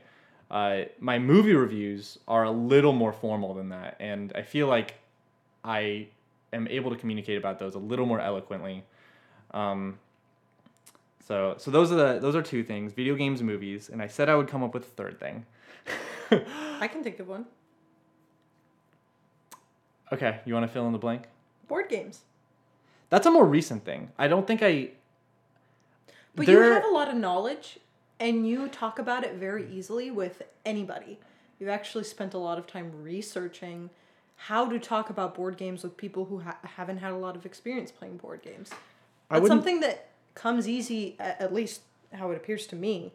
[0.50, 4.94] Uh, my movie reviews are a little more formal than that, and I feel like
[5.64, 6.08] I
[6.52, 8.84] am able to communicate about those a little more eloquently.
[9.52, 9.98] Um,
[11.26, 14.28] so, so those are the those are two things: video games, movies, and I said
[14.28, 15.46] I would come up with a third thing.
[16.80, 17.46] I can think of one.
[20.12, 21.24] Okay, you want to fill in the blank?
[21.68, 22.20] Board games.
[23.10, 24.10] That's a more recent thing.
[24.18, 24.90] I don't think I.
[26.34, 27.78] But you have a lot of knowledge
[28.20, 31.18] and you talk about it very easily with anybody.
[31.58, 33.90] You've actually spent a lot of time researching
[34.36, 37.46] how to talk about board games with people who ha- haven't had a lot of
[37.46, 38.70] experience playing board games.
[39.30, 41.80] I That's wouldn't- something that comes easy, at least
[42.12, 43.12] how it appears to me,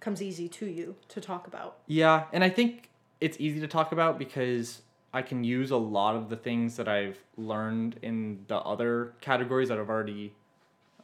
[0.00, 1.78] comes easy to you to talk about.
[1.86, 6.16] Yeah, and I think it's easy to talk about because I can use a lot
[6.16, 10.34] of the things that I've learned in the other categories that I've already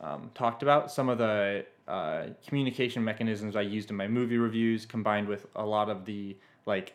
[0.01, 0.93] um, talked about.
[0.93, 5.64] Some of the uh, communication mechanisms I used in my movie reviews, combined with a
[5.64, 6.37] lot of the
[6.67, 6.95] like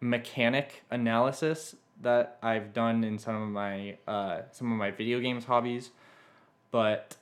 [0.00, 5.44] mechanic analysis that I've done in some of my uh, some of my video games
[5.44, 5.90] hobbies,
[6.70, 7.16] but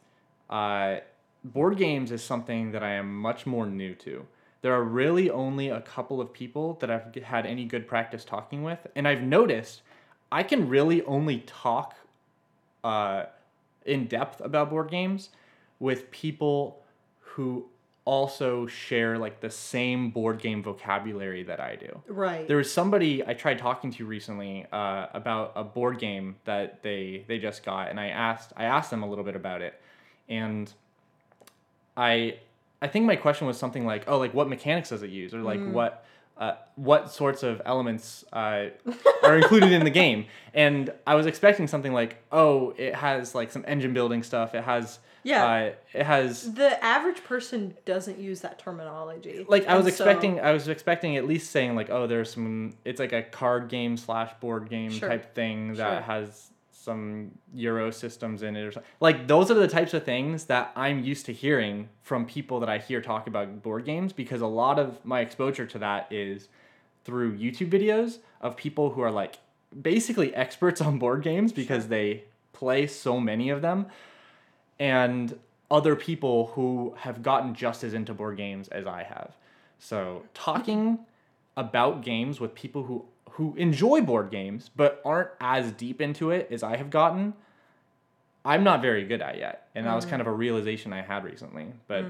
[0.48, 0.96] uh,
[1.44, 4.26] board games is something that I am much more new to.
[4.62, 8.62] There are really only a couple of people that I've had any good practice talking
[8.62, 9.82] with, and I've noticed
[10.30, 11.94] I can really only talk
[12.84, 13.24] uh,
[13.84, 15.30] in depth about board games
[15.78, 16.82] with people
[17.20, 17.66] who
[18.04, 22.02] also share like the same board game vocabulary that I do.
[22.08, 22.46] Right.
[22.46, 27.24] There was somebody I tried talking to recently uh, about a board game that they
[27.28, 29.80] they just got, and I asked I asked them a little bit about it,
[30.28, 30.72] and
[31.96, 32.38] I
[32.82, 35.42] I think my question was something like, oh, like what mechanics does it use, or
[35.42, 36.04] like what
[36.38, 38.66] uh, what sorts of elements uh,
[39.22, 43.50] are included in the game, and I was expecting something like, oh, it has like
[43.52, 45.44] some engine building stuff, it has Yeah.
[45.44, 49.44] uh, it has the average person doesn't use that terminology.
[49.48, 52.32] like I was And so- expecting I was expecting at least saying like oh there's
[52.32, 55.10] some it's like a card game slash board game Sure.
[55.10, 56.00] type thing that Sure.
[56.00, 56.49] has
[56.82, 60.72] some euro systems in it or something like those are the types of things that
[60.76, 64.46] i'm used to hearing from people that i hear talk about board games because a
[64.46, 66.48] lot of my exposure to that is
[67.04, 69.38] through youtube videos of people who are like
[69.82, 73.86] basically experts on board games because they play so many of them
[74.78, 75.38] and
[75.70, 79.36] other people who have gotten just as into board games as I have.
[79.78, 80.98] So talking
[81.56, 83.04] about games with people who
[83.40, 87.32] who enjoy board games but aren't as deep into it as I have gotten,
[88.44, 89.68] I'm not very good at yet.
[89.74, 91.68] And that was kind of a realization I had recently.
[91.88, 92.04] But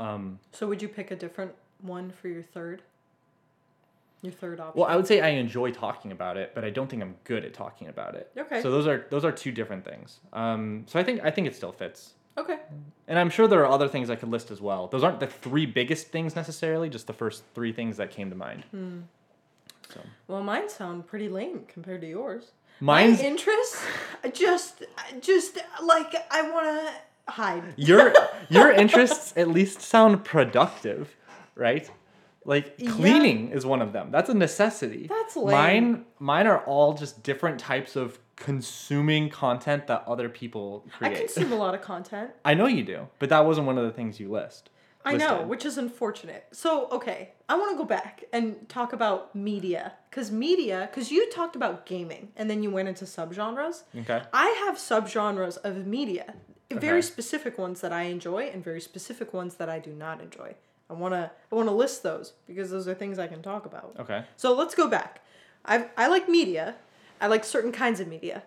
[0.00, 2.82] um So would you pick a different one for your third?
[4.22, 4.78] Your third option.
[4.80, 7.44] well, I would say I enjoy talking about it, but I don't think I'm good
[7.44, 8.30] at talking about it.
[8.36, 8.60] Okay.
[8.60, 10.18] So those are those are two different things.
[10.32, 12.14] Um, so I think I think it still fits.
[12.36, 12.58] okay.
[13.08, 14.88] And I'm sure there are other things I could list as well.
[14.88, 18.36] Those aren't the three biggest things necessarily, just the first three things that came to
[18.36, 18.64] mind.
[18.72, 18.78] So
[20.30, 22.52] Well, mine sound pretty lame compared to yours.
[22.78, 23.84] mine's My interests,
[24.32, 24.84] just,
[25.20, 27.64] just like I want to hide.
[27.76, 28.12] your
[28.48, 31.16] your interests at least sound productive,
[31.56, 31.90] right?
[32.44, 32.92] Like Yeah.
[32.92, 34.12] cleaning is one of them.
[34.12, 35.08] That's a necessity.
[35.08, 35.50] That's lame.
[35.92, 41.16] Mine mine are all just different types of consuming content that other people create.
[41.16, 42.30] I consume a lot of content.
[42.44, 44.70] I know you do, but that wasn't one of the things you list.
[45.04, 46.46] I know, which is unfortunate.
[46.52, 49.94] So, okay, I want to go back and talk about media.
[50.08, 53.82] Because media, because you talked about gaming and then you went into subgenres.
[53.96, 54.22] Okay.
[54.32, 56.34] I have subgenres of media,
[56.70, 57.06] very Okay.
[57.06, 60.54] specific ones that I enjoy and very specific ones that I do not enjoy.
[60.88, 63.66] I want to I want to list those because those are things I can talk
[63.66, 63.96] about.
[63.98, 64.24] Okay.
[64.36, 65.20] So let's go back.
[65.64, 66.76] I I like media.
[67.20, 68.44] I like certain kinds of media.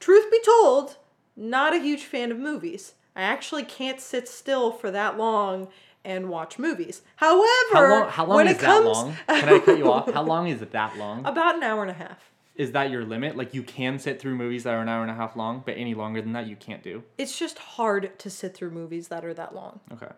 [0.00, 0.96] Truth be told,
[1.34, 2.92] not a huge fan of movies.
[3.16, 5.68] I actually can't sit still for that long
[6.04, 7.02] and watch movies.
[7.16, 9.16] However, How long, how long when is it that comes long?
[9.28, 10.12] Can I cut you off?
[10.12, 11.24] How long is it that long?
[11.24, 12.30] about an hour and a half.
[12.56, 13.36] Is that your limit?
[13.36, 15.76] Like you can sit through movies that are an hour and a half long, but
[15.76, 17.02] any longer than that you can't do?
[17.18, 19.80] It's just hard to sit through movies that are that long.
[19.92, 20.12] Okay.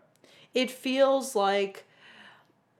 [0.52, 1.84] it feels like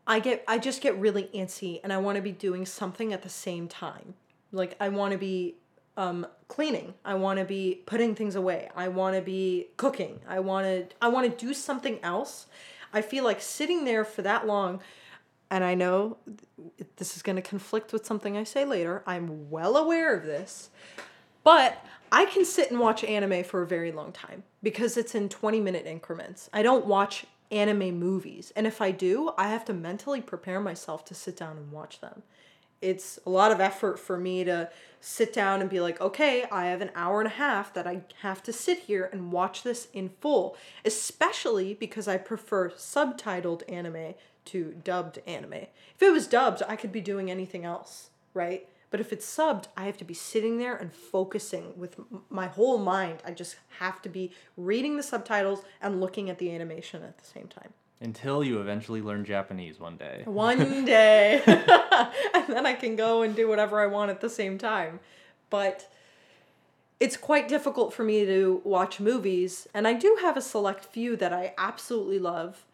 [0.06, 3.22] I get I just get really antsy and I want to be doing something at
[3.22, 4.14] the same time.
[4.52, 5.54] Like I want to be
[5.96, 6.94] um cleaning.
[7.04, 8.68] I want to be putting things away.
[8.76, 10.20] I want to be cooking.
[10.28, 12.46] I want to I want to do something else.
[12.96, 14.80] I feel like sitting there for that long
[15.50, 16.16] and I know
[16.96, 19.02] this is going to conflict with something I say later.
[19.06, 20.70] I'm well aware of this.
[21.44, 25.28] But I can sit and watch anime for a very long time because it's in
[25.28, 26.50] 20 minute increments.
[26.52, 28.52] I don't watch anime movies.
[28.56, 32.00] And if I do, I have to mentally prepare myself to sit down and watch
[32.00, 32.22] them.
[32.80, 36.66] It's a lot of effort for me to sit down and be like, okay, I
[36.66, 39.88] have an hour and a half that I have to sit here and watch this
[39.92, 44.14] in full, especially because I prefer subtitled anime
[44.46, 45.52] to dubbed anime.
[45.94, 48.68] If it was dubbed, I could be doing anything else, right?
[48.90, 51.96] But if it's subbed, I have to be sitting there and focusing with
[52.30, 53.22] my whole mind.
[53.24, 57.26] I just have to be reading the subtitles and looking at the animation at the
[57.26, 57.72] same time.
[58.00, 60.22] Until you eventually learn Japanese one day.
[60.26, 61.42] One day.
[61.46, 65.00] and then I can go and do whatever I want at the same time.
[65.48, 65.90] But
[67.00, 71.16] it's quite difficult for me to watch movies, and I do have a select few
[71.16, 72.64] that I absolutely love.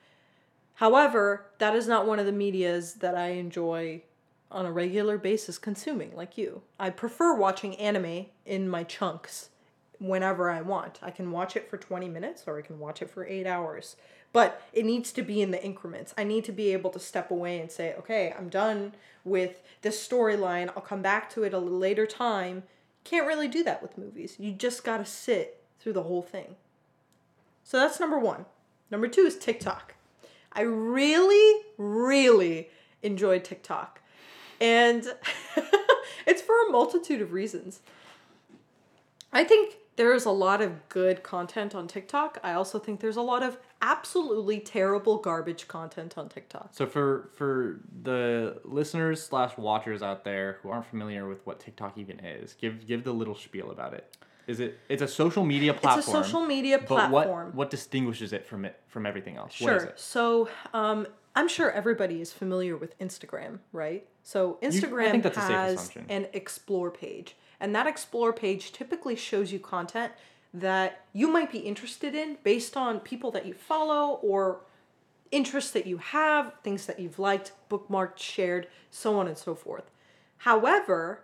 [0.75, 4.03] However, that is not one of the medias that I enjoy
[4.51, 6.63] on a regular basis consuming like you.
[6.79, 9.51] I prefer watching anime in my chunks
[9.99, 10.99] whenever I want.
[11.03, 13.97] I can watch it for 20 minutes or I can watch it for 8 hours.
[14.33, 16.15] But it needs to be in the increments.
[16.17, 20.07] I need to be able to step away and say, "Okay, I'm done with this
[20.07, 20.71] storyline.
[20.71, 22.65] I'll come back to it a little later time."
[23.05, 24.37] Can't really do that with movies.
[24.39, 26.57] You just got to sit through the whole thing.
[27.65, 28.47] So that's number 1.
[28.91, 29.95] Number 2 is TikTok.
[30.53, 32.69] I really really
[33.03, 34.01] enjoy TikTok.
[34.61, 35.05] And
[36.27, 37.81] it's for a multitude of reasons.
[39.33, 42.39] I think there's a lot of good content on TikTok.
[42.43, 46.71] I also think there's a lot of absolutely terrible garbage content on TikTok.
[46.73, 51.99] So for for the listeners slash watchers out there who aren't familiar with what TikTok
[51.99, 54.17] even is, give give the little spiel about it.
[54.47, 55.99] Is it it's a social media platform?
[55.99, 57.47] It's a social media but platform.
[57.49, 59.61] what what distinguishes it from it from everything else?
[59.61, 59.93] What is Sure.
[59.97, 64.07] So, um, I'm sure everybody is familiar with Instagram, right?
[64.23, 69.15] So Instagram think that's a safe has an explore page, and that explore page typically
[69.15, 70.13] shows you content
[70.53, 74.61] that you might be interested in based on people that you follow or
[75.31, 79.91] interests that you have, things that you've liked, bookmarked, shared, so on and so forth.
[80.39, 81.23] However,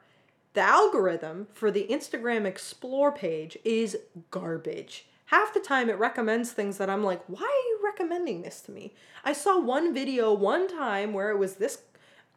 [0.54, 3.98] the algorithm for the Instagram Explore page is
[4.30, 5.06] garbage.
[5.26, 8.70] Half the time it recommends things that I'm like, why are you recommending this to
[8.70, 8.94] me?
[9.24, 11.82] I saw one video one time where it was this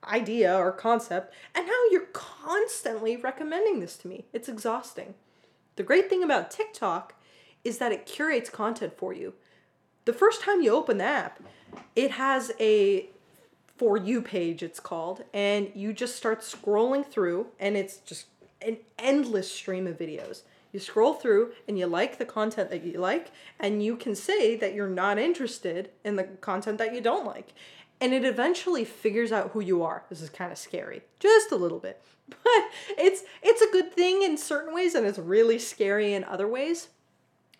[0.06, 4.26] idea or concept, and now you're constantly recommending this to me.
[4.34, 5.14] It's exhausting.
[5.76, 7.14] The great thing about TikTok
[7.64, 9.34] is that it curates content for you.
[10.06, 11.42] The first time you open the app,
[11.96, 13.10] it has a
[13.82, 18.28] for you page it's called and you just start scrolling through and it's just
[18.62, 23.00] an endless stream of videos you scroll through and you like the content that you
[23.00, 27.26] like and you can say that you're not interested in the content that you don't
[27.26, 27.54] like
[28.02, 31.56] and it eventually figures out who you are this is kind of scary just a
[31.56, 32.64] little bit but
[32.98, 36.90] it's it's a good thing in certain ways and it's really scary in other ways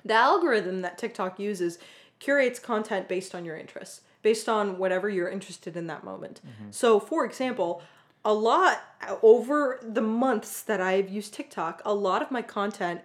[0.04, 1.77] the algorithm that TikTok uses
[2.19, 6.41] curates content based on your interests, based on whatever you're interested in that moment.
[6.45, 6.71] Mm-hmm.
[6.71, 7.82] So, for example,
[8.23, 8.82] a lot
[9.23, 13.01] over the months that I've used TikTok, a lot of my content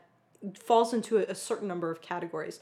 [0.55, 2.61] falls into a, a certain number of categories.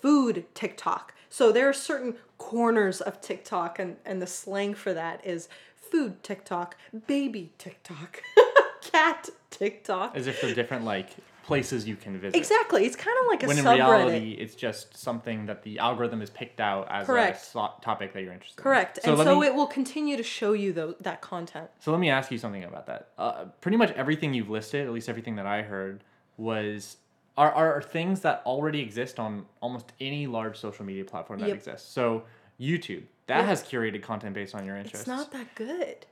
[0.00, 1.12] Food TikTok.
[1.28, 6.22] So there are certain corners of TikTok, and, and the slang for that is food
[6.22, 8.22] TikTok, baby TikTok,
[8.82, 10.16] cat TikTok.
[10.16, 11.10] As if they're different like
[11.48, 12.36] places you can visit.
[12.36, 12.84] Exactly.
[12.84, 13.76] It's kind of like a When in subreddit.
[13.76, 17.50] reality, it's just something that the algorithm has picked out as Correct.
[17.54, 18.98] a topic that you're interested Correct.
[18.98, 19.04] in.
[19.04, 21.70] So and so me, it will continue to show you tho- that content.
[21.80, 23.08] So let me ask you something about that.
[23.16, 26.04] Uh, pretty much everything you've listed, at least everything that I heard,
[26.36, 26.98] was
[27.38, 31.56] are, are things that already exist on almost any large social media platform that Yep.
[31.56, 31.88] exists.
[31.90, 32.24] So
[32.60, 33.46] YouTube that Yep.
[33.46, 35.00] has curated content based on your interests.
[35.00, 36.06] It's not that good.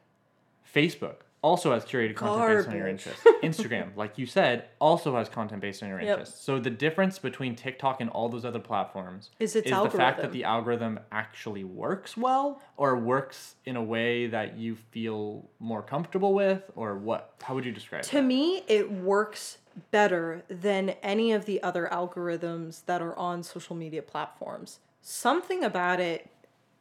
[0.72, 3.24] Facebook also has curated content based on your interests.
[3.42, 6.08] Instagram, like you said, also has content based on your Yep.
[6.18, 6.40] interests.
[6.44, 10.30] So the difference between TikTok and all those other platforms Is its the fact that
[10.32, 16.34] the algorithm actually works well or works in a way that you feel more comfortable
[16.34, 18.08] with or what how would you describe it?
[18.08, 18.22] To that?
[18.22, 19.58] me, it works
[19.90, 24.78] better than any of the other algorithms that are on social media platforms.
[25.02, 26.28] Something about it,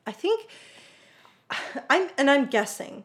[0.06, 0.48] I think,
[1.90, 3.04] I'm and I'm guessing.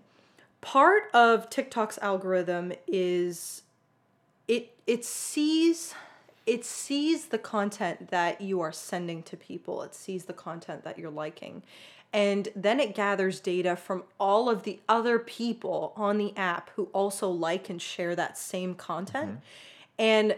[0.60, 3.62] Part of TikTok's algorithm is
[4.46, 5.94] it it sees
[6.46, 9.82] it sees the content that you are sending to people.
[9.82, 11.62] It sees the content that you're liking.
[12.12, 16.88] And then it gathers data from all of the other people on the app who
[16.92, 19.30] also like and share that same content.
[19.30, 19.40] Mm-hmm.
[20.00, 20.34] And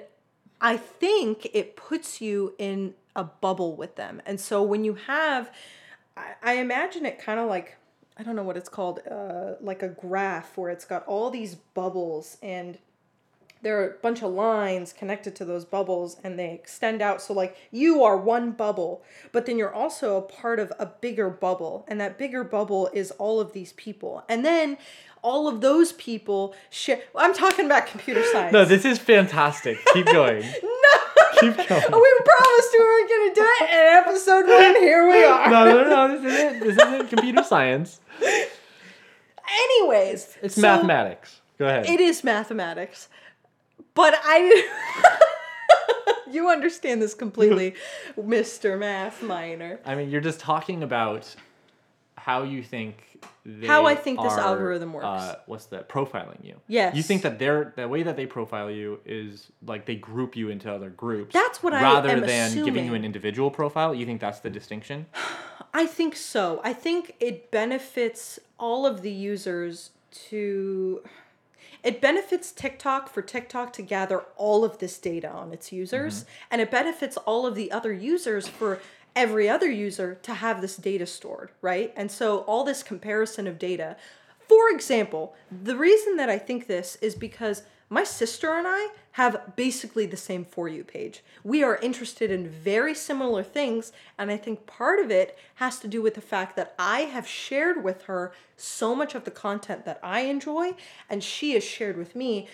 [0.60, 4.20] I think it puts you in a bubble with them.
[4.26, 5.52] And so when you have,
[6.16, 7.76] I, I imagine it kind of like,
[8.18, 11.54] I don't know what it's called, uh, like a graph where it's got all these
[11.54, 12.76] bubbles and
[13.62, 17.32] there are a bunch of lines connected to those bubbles and they extend out so
[17.32, 21.84] like you are one bubble but then you're also a part of a bigger bubble
[21.88, 24.76] and that bigger bubble is all of these people and then
[25.22, 29.78] all of those people share i'm talking about computer science No, this is fantastic.
[29.92, 30.40] Keep going.
[30.62, 30.98] no
[31.40, 31.68] Keep going.
[31.68, 35.88] we promised we weren't gonna do it in episode one here we are No, no,
[36.08, 36.20] no.
[36.20, 36.60] This isn't.
[36.60, 38.00] This isn't computer science.
[39.48, 41.40] anyways It's so- mathematics.
[41.58, 41.86] Go ahead.
[41.86, 43.08] It is mathematics.
[43.94, 44.68] But I
[46.32, 47.74] You understand this completely,
[48.18, 48.78] Mr.
[48.78, 49.80] Math Minor.
[49.84, 51.34] I mean, you're just talking about
[52.16, 55.04] how you think they How I think this algorithm works.
[55.04, 55.88] Uh, what's that?
[55.88, 56.60] Profiling you.
[56.68, 56.96] Yes.
[56.96, 60.48] You think that they're the way that they profile you is like they group you
[60.48, 61.34] into other groups.
[61.34, 63.94] That's what I rather than giving you an individual profile.
[63.94, 65.06] You think that's the distinction?
[65.74, 66.60] I think so.
[66.62, 69.90] I think it benefits all of the users
[70.28, 71.02] to
[71.82, 76.28] it benefits TikTok for TikTok to gather all of this data on its users mm-hmm.
[76.50, 78.80] and it benefits all of the other users for
[79.14, 81.92] every other user to have this data stored, right?
[81.96, 83.96] And so all this comparison of data.
[84.48, 89.54] For example, the reason that I think this is because my sister and I have
[89.54, 91.22] basically the same For You page.
[91.44, 95.88] We are interested in very similar things, and I think part of it has to
[95.88, 99.84] do with the fact that I have shared with her so much of the content
[99.84, 100.72] that I enjoy,
[101.10, 102.48] and she has shared with me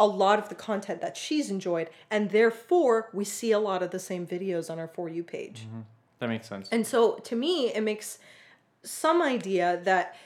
[0.00, 3.92] a lot of the content that she's enjoyed, and therefore we see a lot of
[3.92, 5.66] the same videos on our For You page.
[5.68, 5.80] Mm-hmm.
[6.18, 6.68] That makes sense.
[6.72, 8.18] And so to me, it makes
[8.82, 10.16] some idea that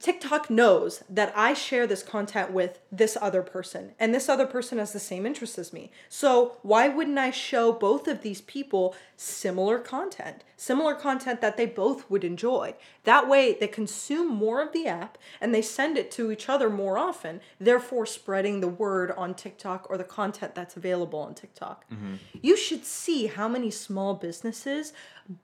[0.00, 4.78] TikTok knows that I share this content with this other person, and this other person
[4.78, 5.90] has the same interests as me.
[6.08, 11.66] So why wouldn't I show both of these people similar content, similar content that they
[11.66, 12.74] both would enjoy?
[13.04, 16.70] That way, they consume more of the app and they send it to each other
[16.70, 21.84] more often, therefore spreading the word on TikTok or the content that's available on TikTok.
[21.90, 22.14] Mm-hmm.
[22.42, 24.92] You should see how many small businesses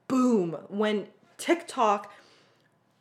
[0.09, 1.09] boom when
[1.39, 2.13] TikTok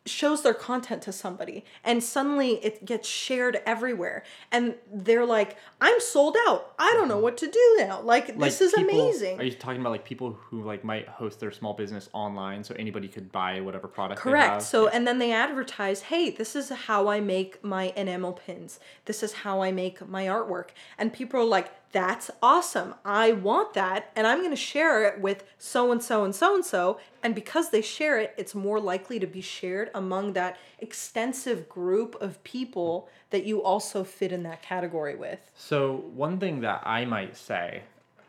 [0.05, 4.23] shows their content to somebody and suddenly it gets shared everywhere.
[4.51, 6.73] And they're like i'm sold out.
[6.79, 8.01] I don't know what to do now.
[8.01, 9.39] Like, Like, this is people- amazing.
[9.39, 12.73] Are you talking about like people who like might host their small business online so
[12.79, 14.61] anybody could buy whatever product they correct.
[14.63, 18.79] so and then they advertise hey this is how i make my enamel pins.
[19.05, 20.69] This is how i make my artwork.
[20.97, 22.95] And people are like that's awesome.
[23.03, 26.55] I want that and i'm going to share it with so and so and so
[26.55, 30.57] and so and because they share it it's more likely to be shared among that
[30.79, 35.39] extensive group of people that you also fit in that category with.
[35.55, 37.83] So one thing that I might say,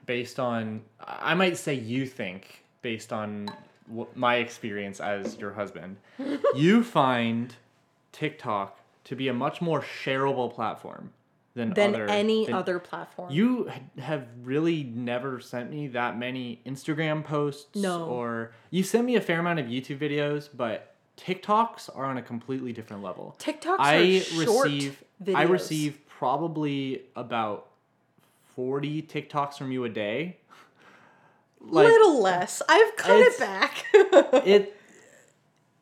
[0.07, 3.51] based on, I might say you think based on
[4.15, 5.97] my experience as your husband,
[6.55, 7.55] you find
[8.13, 11.13] TikTok to be a much more shareable platform
[11.55, 16.61] than than other, any than- other platform You have really never sent me that many
[16.65, 17.75] Instagram posts.
[17.75, 18.05] No.
[18.05, 22.23] Or you sent me a fair amount of YouTube videos, but TikToks are on a
[22.23, 23.37] completely different level.
[23.39, 25.03] TikToks I receive
[25.35, 27.69] I receive probably about
[28.55, 30.37] forty TikToks from you a day.
[31.63, 33.85] Like little less i've cut it back
[34.47, 34.80] it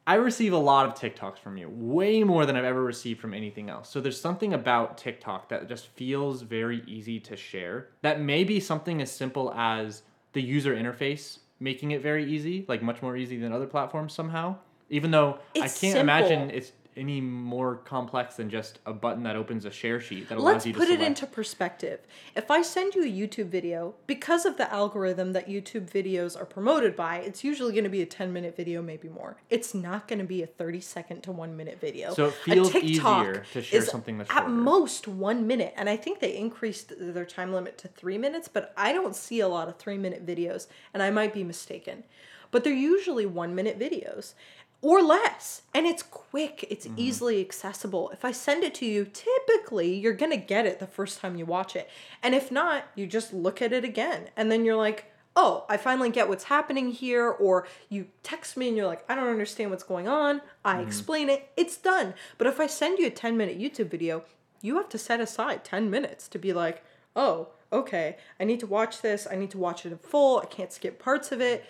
[0.08, 3.34] I receive a lot of TikToks from you, way more than I've ever received from
[3.34, 3.90] anything else.
[3.90, 7.88] So there's something about TikTok that just feels very easy to share.
[8.00, 12.82] That may be something as simple as the user interface making it very easy, like
[12.82, 14.56] much more easy than other platforms somehow.
[14.88, 19.36] Even though It's I can't imagine it's any more complex than just a button that
[19.36, 22.00] opens a share sheet that allows Let's you to put it into perspective.
[22.34, 26.44] If I send you a YouTube video, because of the algorithm that YouTube videos are
[26.44, 29.36] promoted by, it's usually going to be a 10 minute video, maybe more.
[29.48, 32.12] It's not going to be a 30 second to one minute video.
[32.12, 35.72] So it feels easier to share something that's At most one minute.
[35.76, 39.40] And I think they increased their time limit to three minutes, but I don't see
[39.40, 42.04] a lot of three minute videos, and I might be mistaken.
[42.50, 44.34] But they're usually one minute videos
[44.80, 45.62] or less.
[45.74, 46.98] And it's quick, it's Mm-hmm.
[46.98, 48.10] easily accessible.
[48.10, 51.36] If I send it to you, typically you're going to get it the first time
[51.36, 51.88] you watch it.
[52.22, 54.28] And if not, you just look at it again.
[54.36, 57.28] And then you're like, oh, I finally get what's happening here.
[57.28, 60.42] Or you text me and you're like, I don't understand what's going on.
[60.64, 60.86] I Mm-hmm.
[60.86, 62.14] explain it, it's done.
[62.38, 64.22] But if I send you a 10 minute YouTube video,
[64.62, 68.66] you have to set aside 10 minutes to be like, oh, okay, I need to
[68.66, 69.26] watch this.
[69.30, 70.38] I need to watch it in full.
[70.40, 71.64] I can't skip parts of it.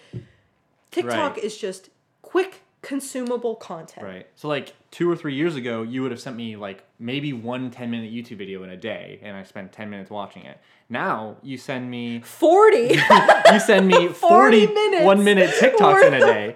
[0.91, 1.45] TikTok Right.
[1.45, 1.91] is just
[2.23, 4.07] quick, consumable content.
[4.07, 4.27] Right.
[4.37, 7.71] So like two or three years ago, you would have sent me like maybe one
[7.71, 10.59] 10 minute YouTube video in a day, and I spent 10 minutes watching it.
[10.89, 12.79] Now you send me 40.
[13.53, 16.55] you send me 40, 40 minutes one minute TikToks in a day.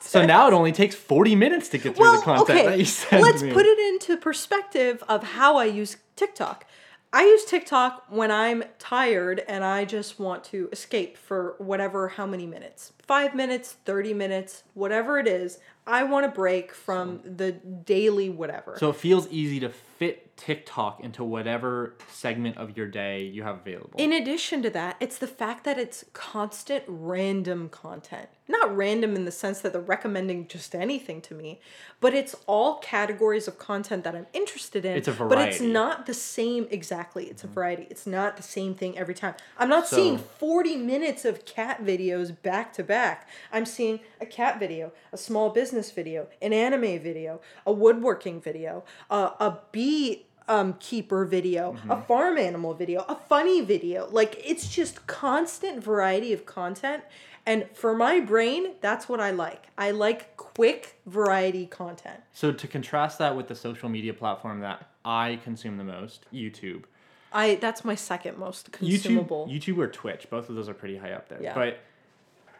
[0.00, 3.22] So now it only takes 40 minutes to get through the content that you send
[3.22, 3.52] Let's me.
[3.52, 6.66] put it into perspective of how I use TikTok.
[7.14, 12.26] I use TikTok when I'm tired and I just want to escape for whatever, how
[12.26, 12.92] many minutes.
[12.98, 15.60] Five minutes, 30 minutes, whatever it is.
[15.86, 18.76] I want a break from the daily whatever.
[18.78, 23.58] So it feels easy to fit TikTok into whatever segment of your day you have
[23.58, 23.92] available.
[23.96, 28.28] In addition to that, it's the fact that it's constant random content.
[28.46, 31.60] Not random in the sense that they're recommending just anything to me,
[32.00, 34.96] but it's all categories of content that I'm interested in.
[34.96, 35.34] It's a variety.
[35.34, 37.24] But it's not the same exactly.
[37.24, 37.54] It's a mm-hmm.
[37.54, 37.86] variety.
[37.88, 39.34] It's not the same thing every time.
[39.56, 43.28] I'm not So- seeing 40 minutes of cat videos back to back.
[43.50, 48.84] I'm seeing a cat video, a small business video, an anime video, a woodworking video,
[49.10, 51.90] a, a bee um, keeper video, Mm-hmm.
[51.90, 54.08] a farm animal video, a funny video.
[54.10, 57.02] Like it's just constant variety of content.
[57.46, 59.66] And for my brain, that's what I like.
[59.76, 62.20] I like quick variety content.
[62.32, 66.84] So to contrast that with the social media platform that I consume the most, YouTube.
[67.32, 69.46] I that's my second most consumable.
[69.48, 71.42] YouTube, YouTube or Twitch, both of those are pretty high up there.
[71.42, 71.54] Yeah.
[71.54, 71.80] But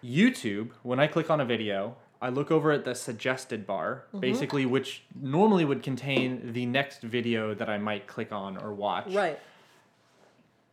[0.05, 4.21] YouTube, when I click on a video, I look over at the suggested bar, Mm-hmm.
[4.21, 9.13] basically, which normally would contain the next video that I might click on or watch.
[9.13, 9.39] Right.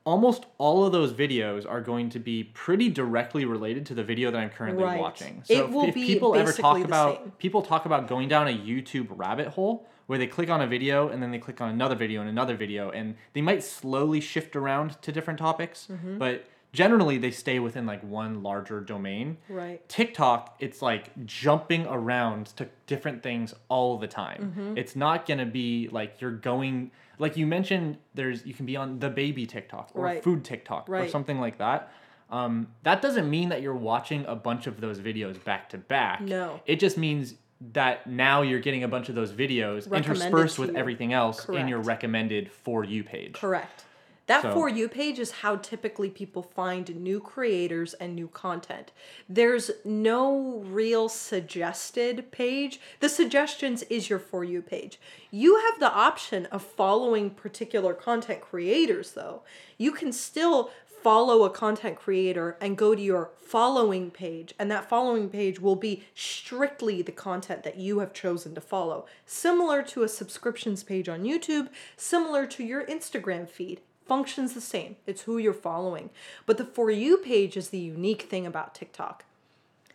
[0.04, 4.32] Almost all of those videos are going to be pretty directly related to the video
[4.32, 5.00] that I'm currently Right.
[5.00, 5.44] watching.
[5.48, 7.32] It So if, will if be people ever talk about same.
[7.38, 11.10] people talk about going down a YouTube rabbit hole where they click on a video
[11.10, 14.56] and then they click on another video and another video and they might slowly shift
[14.56, 16.18] around to different topics, Mm-hmm.
[16.18, 19.38] but generally they stay within like one larger domain.
[19.50, 19.88] Right.
[19.90, 24.54] TikTok, it's like jumping around to different things all the time.
[24.56, 24.78] Mm-hmm.
[24.78, 27.98] It's not gonna be like you're going like you mentioned.
[28.14, 30.24] There's you can be on the baby TikTok or Right.
[30.24, 31.92] food TikTok or something like that.
[32.30, 36.22] Um, that doesn't mean that you're watching a bunch of those videos back to back.
[36.22, 36.62] No.
[36.66, 37.36] It just means
[37.74, 41.80] that now you're getting a bunch of those videos interspersed with everything else in your
[41.80, 43.34] recommended for you page.
[43.34, 43.84] Correct.
[44.28, 48.92] That So- For You page is how typically people find new creators and new content.
[49.28, 52.80] There's no real suggested page.
[53.00, 55.00] The suggestions is your For You page.
[55.32, 59.42] You have the option of following particular content creators, though.
[59.78, 64.88] You can still follow a content creator and go to your following page and that
[64.88, 70.04] following page will be strictly the content that you have chosen to follow similar to
[70.04, 73.82] a subscriptions page on YouTube similar to your Instagram feed
[74.12, 76.10] functions the same it's who you're following
[76.46, 79.24] but the for you page is the unique thing about TikTok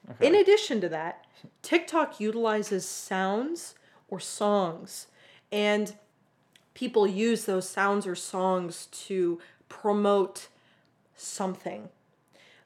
[0.09, 0.29] Okay.
[0.29, 1.25] in addition to that
[1.63, 3.75] TikTok utilizes sounds
[4.09, 5.09] or songs
[5.51, 5.95] and
[6.75, 10.49] people use those sounds or songs to promote
[11.17, 11.89] something.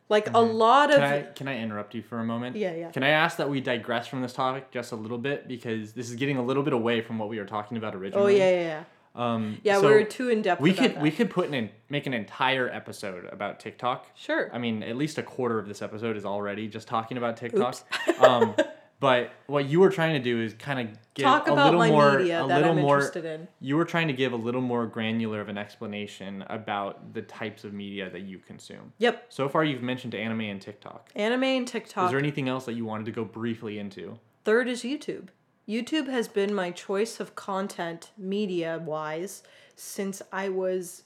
[0.09, 2.57] Like a lot of Can I can I interrupt you for a moment?
[2.57, 2.91] Yeah, yeah.
[2.91, 6.11] Can I ask that we digress from this topic just a little bit because this
[6.11, 8.35] is getting a little bit away from what we were talking about originally?
[8.35, 8.85] Oh yeah, yeah, yeah.
[9.15, 11.01] Um, Yeah, so we're too in depth we could that.
[11.01, 14.07] we could put an make an entire episode about TikTok.
[14.15, 14.51] Sure.
[14.53, 17.77] I mean, at least a quarter of this episode is already just talking about TikTok.
[18.21, 18.55] um,
[19.01, 22.19] but what you were trying to do is kind of give Talk a little more,
[22.19, 22.97] a little I'm more.
[22.97, 23.49] interested in.
[23.59, 27.65] You were trying to give a little more granular of an explanation about the types
[27.65, 28.93] of media that you consume.
[28.99, 29.27] Yep.
[29.31, 31.11] So far, you've mentioned anime and TikTok.
[31.17, 32.05] Anime and TikTok.
[32.05, 34.19] Is there anything else that you wanted to go briefly into?
[34.45, 35.29] Third is YouTube.
[35.71, 39.45] YouTube has been my choice of content media wise
[39.77, 41.05] since I was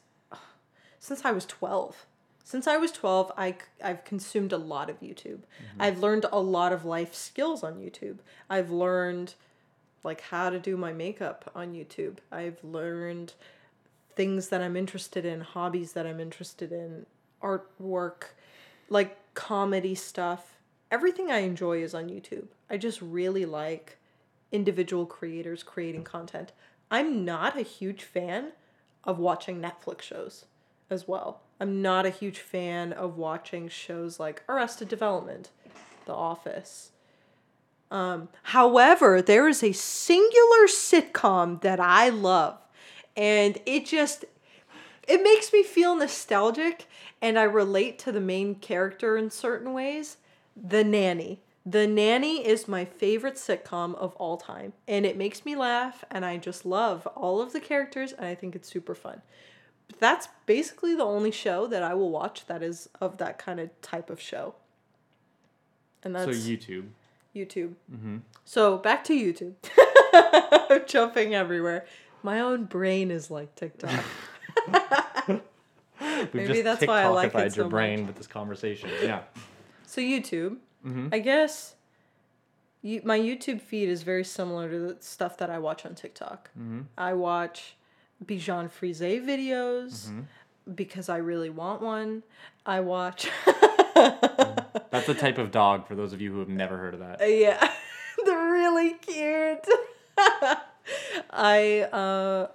[0.99, 2.07] since I was 12.
[2.45, 5.41] Since I was 12, I, I've consumed a lot of YouTube.
[5.41, 5.81] Mm-hmm.
[5.83, 8.19] I've learned a lot of life skills on YouTube.
[8.49, 9.35] I've learned
[10.03, 12.19] like how to do my makeup on YouTube.
[12.33, 13.35] I've learned
[14.17, 17.05] things that I'm interested in, hobbies that I'm interested in,
[17.43, 18.33] artwork,
[18.89, 20.57] like comedy stuff.
[20.91, 22.47] Everything I enjoy is on YouTube.
[22.71, 23.99] I just really like
[24.55, 26.52] individual creators creating content.
[26.90, 28.52] I'm not a huge fan
[29.02, 30.44] of watching Netflix shows
[30.88, 31.40] as well.
[31.61, 35.50] I'm not a huge fan of watching shows like Arrested Development,
[36.07, 36.92] The Office.
[37.90, 42.59] Um, however, there is a singular sitcom that I love,
[43.16, 44.24] and it just
[45.07, 46.86] it makes me feel nostalgic,
[47.20, 50.16] and I relate to the main character in certain ways.
[50.57, 51.40] The Nanny.
[51.67, 56.25] The Nanny is my favorite sitcom of all time, and it makes me laugh, and
[56.25, 59.23] I just love all of the characters, and I think it's super fun.
[59.89, 63.61] But that's basically the only show that I will watch that is of that kind
[63.61, 64.55] of type of show.
[66.03, 66.89] And that's so YouTube.
[67.35, 67.75] YouTube.
[67.91, 68.19] Mm-hmm.
[68.45, 69.55] So back to YouTube.
[70.71, 71.87] I'm jumping everywhere.
[72.23, 74.05] My own brain is like TikTok.
[76.33, 77.71] Maybe just that's why I like it so your much.
[77.71, 78.91] brain with this conversation.
[79.03, 79.23] Yeah.
[79.87, 81.09] So YouTube, Mm-hmm.
[81.12, 81.74] I guess,
[82.82, 86.51] you, my YouTube feed is very similar to the stuff that I watch on TikTok.
[86.59, 86.80] Mm-hmm.
[86.99, 87.76] I watch
[88.24, 90.20] Bichon Frise videos Mm-hmm.
[90.74, 92.22] because I really want one.
[92.66, 93.28] I watch.
[93.95, 97.18] That's a type of dog for those of you who have never heard of that.
[97.28, 97.72] yeah,
[98.24, 99.66] they're really cute.
[101.30, 102.49] I uh,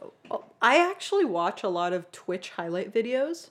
[0.61, 3.49] I actually watch a lot of Twitch highlight videos.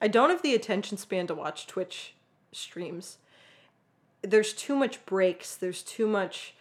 [0.00, 2.14] I don't have the attention span to watch Twitch
[2.52, 3.18] streams.
[4.22, 5.54] There's too much breaks.
[5.54, 6.54] There's too much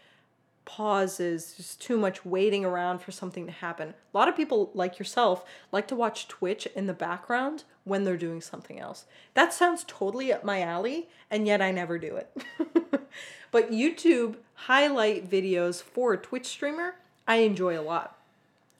[0.67, 1.55] pauses.
[1.57, 3.93] There's too much waiting around for something to happen.
[4.13, 8.17] A lot of people, like yourself, like to watch Twitch in the background when they're
[8.17, 9.05] doing something else.
[9.33, 12.35] That sounds totally up my alley, and yet I never do it.
[13.51, 16.95] but YouTube highlight videos for a Twitch streamer,
[17.25, 18.17] I enjoy a lot.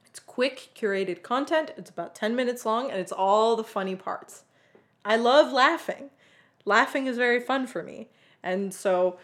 [0.06, 1.72] It's quick, curated content.
[1.78, 4.44] It's about 10 minutes long, and it's all the funny parts.
[5.06, 6.10] I love laughing.
[6.66, 8.10] Laughing is very fun for me.
[8.48, 9.18] And so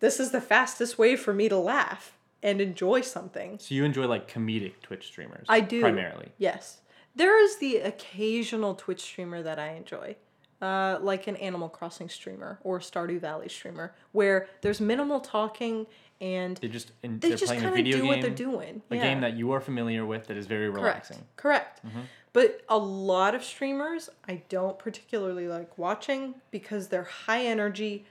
[0.00, 3.58] this is the fastest way for me to laugh and enjoy something.
[3.58, 5.46] So you enjoy like comedic Twitch streamers?
[5.48, 5.80] I do.
[5.80, 6.28] primarily.
[6.38, 6.80] Yes.
[7.14, 10.16] There is the occasional Twitch streamer that I enjoy.
[10.62, 15.86] Uh, like an Animal Crossing streamer or Stardew Valley streamer, where there's minimal talking
[16.20, 18.82] and They just they just kind of do game, what they're doing.
[18.90, 19.02] a yeah.
[19.02, 20.76] game that you are familiar with that is very Correct.
[20.84, 21.24] relaxing.
[21.36, 21.80] Correct.
[21.86, 22.00] Mm-hmm.
[22.34, 28.04] But a lot of streamers I don't particularly like watching because they're high energy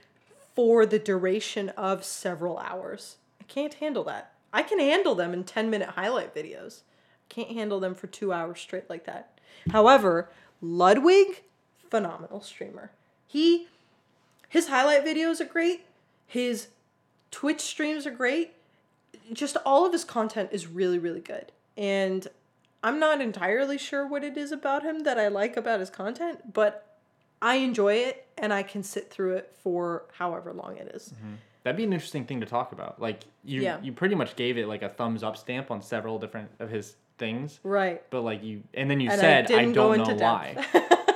[0.54, 3.16] for the duration of several hours.
[3.40, 4.32] I can't handle that.
[4.52, 6.80] I can handle them in 10 minute highlight videos.
[7.30, 9.38] I can't handle them for two hours straight like that.
[9.70, 10.30] However,
[10.60, 11.42] Ludwig,
[11.88, 12.90] phenomenal streamer.
[13.26, 13.68] He
[14.48, 15.84] his highlight videos are great.
[16.26, 16.68] His
[17.30, 18.54] Twitch streams are great.
[19.32, 21.52] Just all of his content is really, really good.
[21.76, 22.26] And
[22.82, 26.52] I'm not entirely sure what it is about him that I like about his content,
[26.52, 26.89] but
[27.42, 31.12] I enjoy it and I can sit through it for however long it is.
[31.62, 33.00] That'd be an interesting thing to talk about.
[33.00, 33.78] Like you, Yeah.
[33.82, 36.96] you pretty much gave it like a thumbs up stamp on several different of his
[37.18, 38.02] things, Right.
[38.10, 40.56] but like you, and then you And said I didn't don't know why.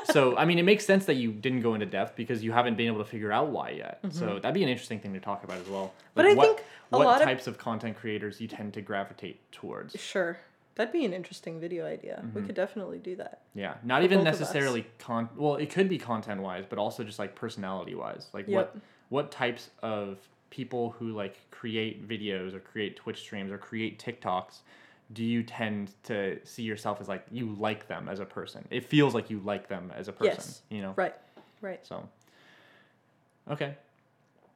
[0.05, 2.77] so I mean, it makes sense that you didn't go into depth because you haven't
[2.77, 4.01] been able to figure out why yet.
[4.11, 5.87] So that'd be an interesting thing to talk about as well.
[5.87, 6.09] Mm-hmm.
[6.14, 6.61] But I what, think
[6.93, 9.99] a what lot of- types of content creators you tend to gravitate towards.
[9.99, 10.39] sure.
[10.77, 12.20] That'd be an interesting video idea.
[12.22, 12.47] We mm-hmm.
[12.47, 13.43] could definitely do that.
[13.55, 14.41] Yeah, not even both of us.
[14.41, 15.29] necessarily con.
[15.37, 18.27] Well, it could be content wise, but also just like personality wise.
[18.33, 18.77] Like what
[19.09, 20.18] what types of
[20.51, 24.61] people who like create videos or create Twitch streams or create TikToks
[25.12, 28.66] do you tend to see yourself as like you like them as a person?
[28.70, 30.35] It feels like you like them as a person.
[30.35, 30.62] Yes.
[30.70, 30.95] You know.
[30.97, 31.14] Right.
[31.61, 31.87] Right.
[31.87, 32.09] So.
[33.51, 33.77] Okay.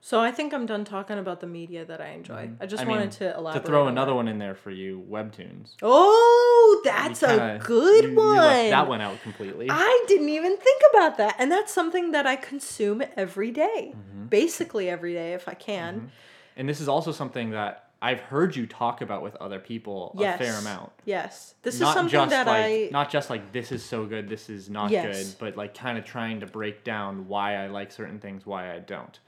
[0.00, 2.50] So I think I'm done talking about the media that I enjoy.
[2.60, 2.90] I just Mm-hmm.
[2.90, 3.62] I mean, wanted to elaborate.
[3.62, 5.70] To throw another one in there for you, webtoons.
[5.82, 8.36] Oh, that's kinda- a good you- you one.
[8.36, 9.66] left that one out completely.
[9.70, 11.34] I didn't even think about that.
[11.38, 13.92] And that's something that I consume every day.
[13.96, 14.26] Mm-hmm.
[14.26, 16.10] Basically every day if I can.
[16.56, 20.40] and this is also something that I've heard you talk about with other people Yes.
[20.40, 20.92] a fair amount.
[21.04, 21.54] Yes.
[21.62, 24.28] This not is something just that like I not just like this is so good,
[24.28, 25.04] this is not Yes.
[25.34, 28.72] good, but like kind of trying to break down why I like certain things, why
[28.72, 29.18] I don't.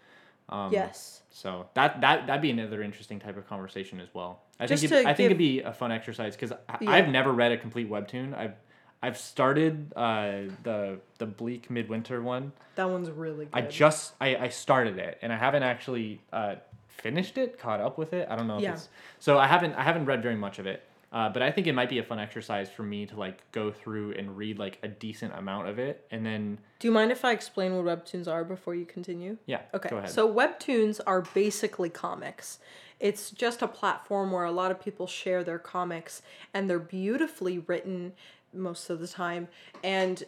[0.50, 1.22] Um, Yes.
[1.30, 4.42] So that that that'd be another interesting type of conversation as well.
[4.58, 5.26] I Just think it, I think give...
[5.26, 6.90] it'd be a fun exercise because Yeah.
[6.90, 8.36] I've never read a complete webtoon.
[8.36, 8.54] I've
[9.02, 12.52] I've started uh, the the Bleak Midwinter one.
[12.74, 13.54] That one's really good.
[13.54, 16.56] I just I, I started it and I haven't actually uh,
[16.88, 18.28] finished it, caught up with it.
[18.28, 18.72] I don't know if Yeah.
[18.74, 18.88] it's
[19.18, 20.82] so I haven't I haven't read very much of it.
[21.12, 23.72] Uh, but I think it might be a fun exercise for me to like go
[23.72, 27.24] through and read like a decent amount of it and then Do you mind if
[27.24, 29.36] I explain what webtoons are before you continue?
[29.46, 29.88] yeah Okay.
[29.88, 30.10] go ahead.
[30.10, 32.60] So webtoons are basically comics.
[33.00, 36.22] It's just a platform where a lot of people share their comics
[36.54, 38.12] and they're beautifully written
[38.52, 39.48] most of the time
[39.82, 40.22] and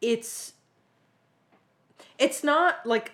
[0.00, 0.54] it's
[2.18, 3.12] it's not like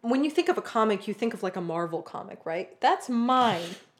[0.00, 2.78] when you think of a comic, you think of like a Marvel comic, right?
[2.80, 3.62] That's mine.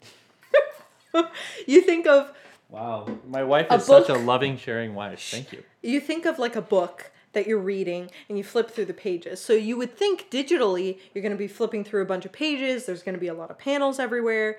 [1.66, 2.32] you think of
[2.68, 5.20] wow, my wife is such a loving, sharing wife.
[5.30, 5.62] Thank you.
[5.82, 9.40] you think of like a book that you're reading and you flip through the pages.
[9.40, 12.86] So you would think digitally you're going to be flipping through a bunch of pages,
[12.86, 14.58] there's going to be a lot of panels everywhere.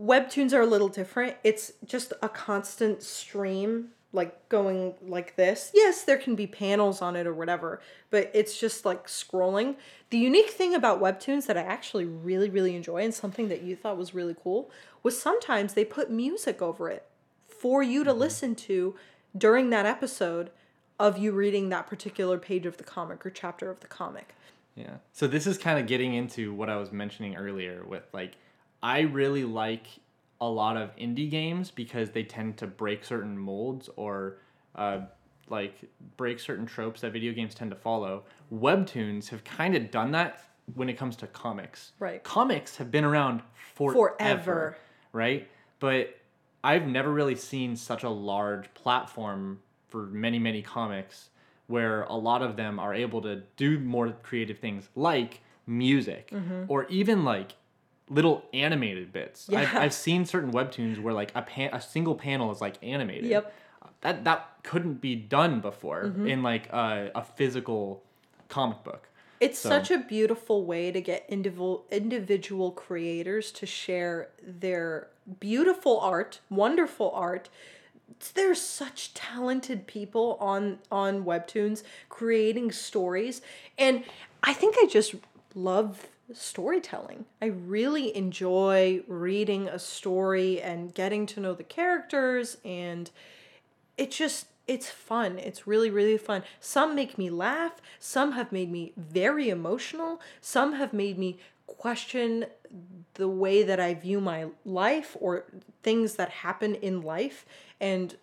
[0.00, 1.36] Webtoons are a little different.
[1.44, 5.70] It's just a constant stream like going like this.
[5.74, 7.80] Yes, there can be panels on it or whatever,
[8.10, 9.76] but it's just like scrolling.
[10.10, 13.74] The unique thing about webtoons that I actually really really enjoy and something that you
[13.74, 14.70] thought was really cool
[15.02, 17.06] was sometimes they put music over it
[17.46, 18.94] for you to listen to
[19.36, 20.50] during that episode
[20.98, 24.34] of you reading that particular page of the comic or chapter of the comic.
[24.74, 24.96] Yeah.
[25.12, 28.32] So this is kind of getting into what I was mentioning earlier with like
[28.82, 29.86] I really like
[30.40, 34.38] a lot of indie games because they tend to break certain molds or
[34.74, 35.00] uh,
[35.48, 35.74] like
[36.16, 38.24] break certain tropes that video games tend to follow.
[38.52, 40.40] Webtoons have kind of done that
[40.74, 41.92] when it comes to comics.
[41.98, 42.22] Right.
[42.24, 43.42] Comics have been around
[43.74, 44.16] forever.
[44.18, 44.76] Forever.
[45.12, 45.48] Right?
[45.80, 46.16] But
[46.64, 51.28] I've never really seen such a large platform for many many comics
[51.66, 56.64] where a lot of them are able to do more creative things like music Mm-hmm.
[56.68, 57.52] or even like
[58.08, 59.48] little animated bits.
[59.48, 59.80] I've, Yeah.
[59.80, 63.26] I've seen certain webtoons where like a pan- a single panel is like animated.
[63.30, 63.44] Yep.
[63.46, 63.88] Mm-hmm.
[64.02, 68.02] That that couldn't be done before in like a, a physical
[68.48, 69.08] comic book.
[69.42, 75.08] It's So- such a beautiful way to get individual individual creators to share their
[75.40, 77.48] beautiful art, wonderful art.
[78.34, 83.42] There's such talented people on on webtoons creating stories
[83.76, 84.04] and
[84.44, 85.16] I think I just
[85.56, 87.24] love storytelling.
[87.40, 93.10] I really enjoy reading a story and getting to know the characters and
[93.98, 95.38] it just it's fun.
[95.38, 96.42] It's really really fun.
[96.60, 97.80] Some make me laugh.
[97.98, 100.20] Some have made me very emotional.
[100.40, 102.46] Some have made me question
[103.14, 105.44] the way that i view my life or
[105.82, 107.44] things that happen in life.
[107.80, 108.16] And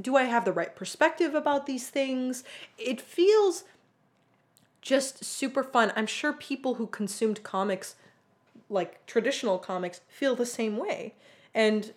[0.00, 2.44] do i have the right perspective about these things?
[2.76, 3.64] It feels
[4.80, 5.92] just super fun.
[5.96, 7.96] I'm sure people who consumed comics
[8.70, 11.14] like traditional comics feel the same way.
[11.54, 11.92] And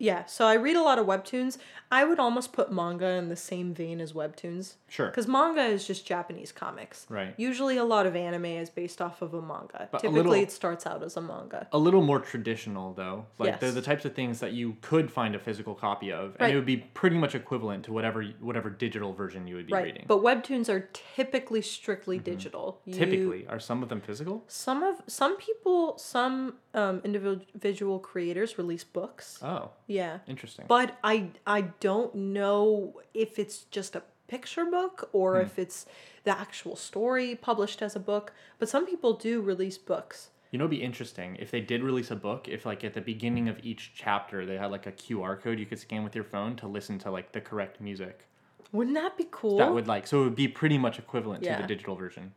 [0.00, 1.58] yeah, so I read a lot of webtoons.
[1.92, 4.74] I would almost put manga in the same vein as webtoons.
[4.88, 5.08] Sure.
[5.08, 7.04] Because manga is just Japanese comics.
[7.08, 7.34] Right.
[7.36, 9.88] Usually a lot of anime is based off of a manga.
[9.92, 11.66] But a Typically little- it starts out as a manga.
[11.72, 13.26] a little more traditional though.
[13.38, 16.40] Like they're the types of things that you could find a physical copy of, and
[16.40, 16.52] Right.
[16.52, 19.84] it would be pretty much equivalent to whatever whatever digital version you would be Right.
[19.86, 20.04] reading.
[20.08, 22.80] But webtoons are typically strictly digital.
[22.84, 24.44] You- Typically, are some of them physical?
[24.46, 29.40] some of some people some um, individual creators release books.
[29.42, 30.18] Oh, Yeah.
[30.26, 30.66] interesting.
[30.68, 35.46] But I I don't know if it's just a picture book or Hmm.
[35.46, 35.86] if it's
[36.24, 38.32] the actual story published as a book.
[38.58, 40.30] But some people do release books.
[40.52, 42.48] You know, it'd be interesting if they did release a book.
[42.48, 45.66] If like at the beginning of each chapter, they had like a QR code you
[45.66, 48.26] could scan with your phone to listen to like the correct music.
[48.72, 49.58] Wouldn't that be cool?
[49.58, 52.34] That would like so it would be pretty much equivalent to the digital version.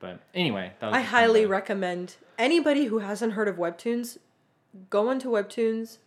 [0.00, 3.56] But anyway, that was I just kind of highly recommend anybody who hasn't heard of
[3.56, 4.18] webtoons,
[4.90, 5.98] go into webtoons,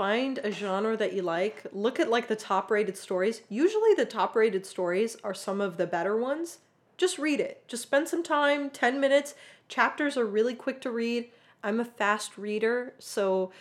[0.00, 3.42] find a genre that you like, look at like the top rated stories.
[3.50, 6.60] Usually the top rated stories are some of the better ones.
[6.96, 7.62] Just read it.
[7.68, 9.34] Just spend some time, 10 minutes.
[9.68, 11.28] Chapters are really quick to read.
[11.62, 13.52] I'm a fast reader, so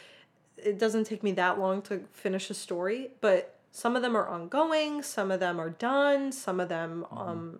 [0.55, 4.29] it doesn't take me that long to finish a story, but some of them are
[4.29, 7.59] ongoing, some of them are done, some of them um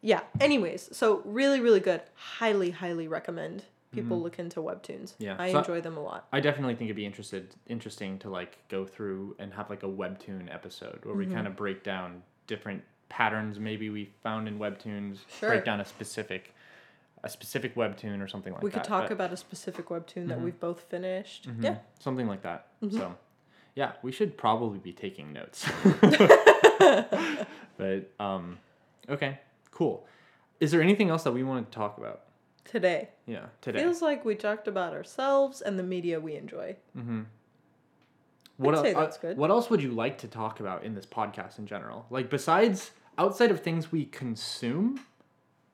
[0.00, 2.02] yeah, anyways, so really really good.
[2.14, 5.14] Highly highly recommend people look into webtoons.
[5.18, 6.26] Yeah, I so- enjoy them a lot.
[6.32, 9.88] I definitely think it'd be interested interesting to like go through and have like a
[9.88, 11.28] webtoon episode where Mm-hmm.
[11.30, 15.50] we kind of break down different patterns maybe we found in webtoons, Sure.
[15.50, 16.54] break down a specific
[17.24, 18.76] a specific webtoon or something like we that.
[18.78, 21.48] We could talk but- about a specific webtoon that we've both finished.
[21.48, 21.76] Mhm, Yeah.
[22.00, 22.66] something like that.
[22.82, 22.96] Mm-hmm.
[22.96, 23.14] So,
[23.76, 25.64] yeah, we should probably be taking notes.
[27.76, 28.58] but um,
[29.08, 29.38] okay,
[29.70, 30.06] cool.
[30.60, 32.22] Is there anything else that we want to talk about?
[32.64, 33.08] Today.
[33.26, 33.80] Yeah, today.
[33.80, 36.76] Feels like we talked about ourselves and the media we enjoy.
[38.56, 39.36] what I'd el- say uh, that's good.
[39.36, 42.06] What else would you like to talk about in this podcast in general?
[42.10, 45.00] Like besides outside of things we consume,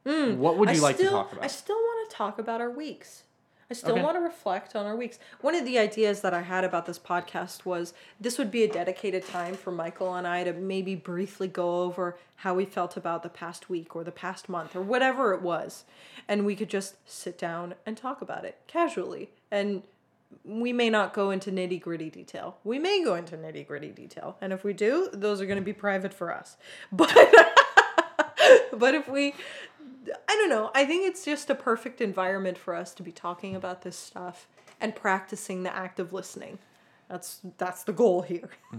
[0.04, 1.44] what would I you like still, to talk about?
[1.44, 3.24] I still want to talk about our weeks.
[3.70, 4.02] I still Okay.
[4.02, 5.18] want to reflect on our weeks.
[5.42, 8.68] One of the ideas that I had about this podcast was this would be a
[8.72, 13.22] dedicated time for Michael and I to maybe briefly go over how we felt about
[13.22, 15.84] the past week or the past month or whatever it was.
[16.26, 19.30] And we could just sit down and talk about it casually.
[19.50, 19.82] And
[20.44, 22.56] we may not go into nitty gritty detail.
[22.64, 24.38] We may go into nitty gritty detail.
[24.40, 26.56] And if we do, those are going to be private for us.
[26.92, 27.14] But.
[28.72, 29.34] but if we
[30.28, 30.70] I don't know.
[30.74, 34.46] I think it's just a perfect environment for us to be talking about this stuff
[34.80, 36.58] and practicing the act of listening.
[37.08, 38.50] That's that's the goal here.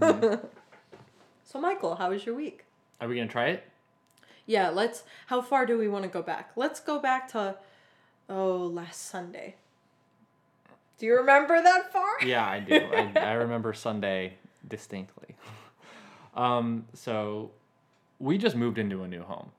[1.44, 2.64] so Michael, how was your week?
[3.00, 3.64] Are we gonna try it?
[4.46, 6.52] Yeah, let's how far do we want to go back?
[6.56, 7.56] Let's go back to
[8.28, 9.56] oh, last Sunday.
[10.98, 12.22] Do you remember that far?
[12.22, 12.74] Yeah, I do.
[12.74, 14.34] I, I remember Sunday
[14.66, 15.36] distinctly.
[16.32, 17.50] Um, so
[18.20, 19.50] we just moved into a new home.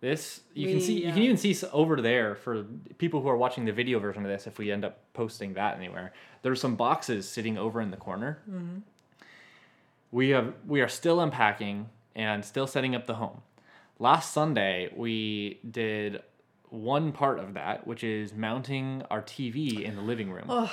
[0.00, 1.04] This you can We, see.
[1.04, 2.64] You can even see over there for
[2.96, 4.46] people who are watching the video version of this.
[4.46, 8.38] If we end up posting that anywhere, there's some boxes sitting over in the corner.
[8.50, 8.78] Mm-hmm.
[10.10, 13.42] We have we are still unpacking and still setting up the home.
[13.98, 16.22] Last Sunday we did
[16.70, 20.68] one part of that, which is mounting our TV in the living room.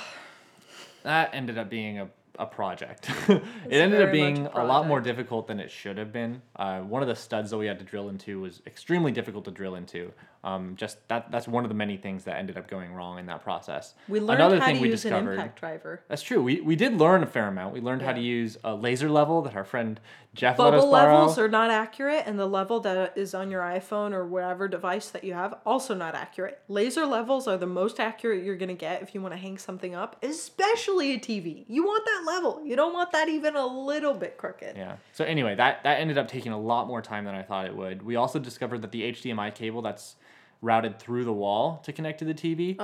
[1.02, 2.08] That ended up being a,
[2.38, 3.10] a project.
[3.28, 6.40] it ended up being a a, lot more difficult than it should have been.
[6.56, 9.50] Uh, one of the studs that we had to drill into was extremely difficult to
[9.50, 10.12] drill into.
[10.44, 13.26] Um, just that that's one of the many things that ended up going wrong in
[13.26, 13.94] that process.
[14.08, 15.32] We learned Another how thing to we use an discovered.
[15.32, 16.04] impact driver.
[16.08, 16.40] That's true.
[16.40, 17.74] We, we did learn a fair amount.
[17.74, 19.98] We learned how to use a laser level that our friend
[20.34, 23.62] Jeff let us Bubble levels are not accurate, and the level that is on your
[23.62, 26.60] iPhone or whatever device that you have also not accurate.
[26.68, 29.96] Laser levels are the most accurate you're gonna get if you want to hang something
[29.96, 31.64] up, especially a TV.
[31.66, 32.62] You want that level.
[32.64, 34.76] You don't want that even a little bit crooked.
[34.76, 34.96] Yeah.
[35.12, 37.74] So anyway, that that ended up taking a lot more time than I thought it
[37.74, 38.02] would.
[38.02, 40.16] We also discovered that the HDMI cable that's
[40.60, 42.78] routed through the wall to connect to the TV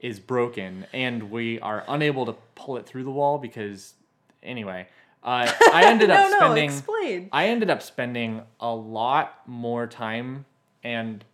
[0.00, 3.94] is broken, and we are unable to pull it through the wall because
[4.42, 4.86] anyway,
[5.22, 7.28] uh, I ended no, up no, spending explain.
[7.32, 10.44] I ended up spending a lot more time
[10.82, 11.24] and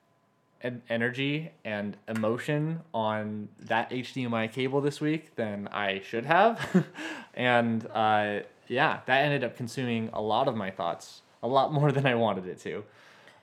[0.88, 6.84] energy and emotion on that HDMI cable this week than I should have.
[7.34, 11.92] and uh, yeah, that ended up consuming a lot of my thoughts, a lot more
[11.92, 12.84] than I wanted it to.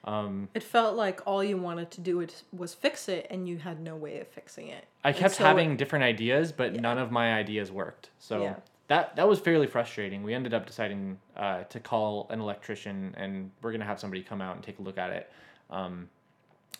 [0.05, 3.57] Um, It felt like all you wanted to do was, was fix it, and you
[3.57, 4.85] had no way of fixing it.
[5.03, 8.09] I kept so- having different ideas, but none of my ideas worked.
[8.19, 8.55] So Yeah.
[8.89, 10.21] that that was fairly frustrating.
[10.23, 14.41] We ended up deciding uh, to call an electrician, and we're gonna have somebody come
[14.41, 15.31] out and take a look at it,
[15.69, 16.09] um,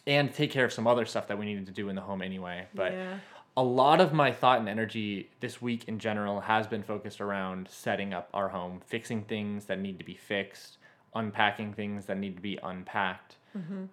[0.07, 2.21] and take care of some other stuff that we needed to do in the home
[2.21, 2.67] anyway.
[2.73, 3.17] But yeah.
[3.55, 7.67] a lot of my thought and energy this week in general has been focused around
[7.69, 10.77] setting up our home, fixing things that need to be fixed,
[11.15, 13.35] unpacking things that need to be unpacked,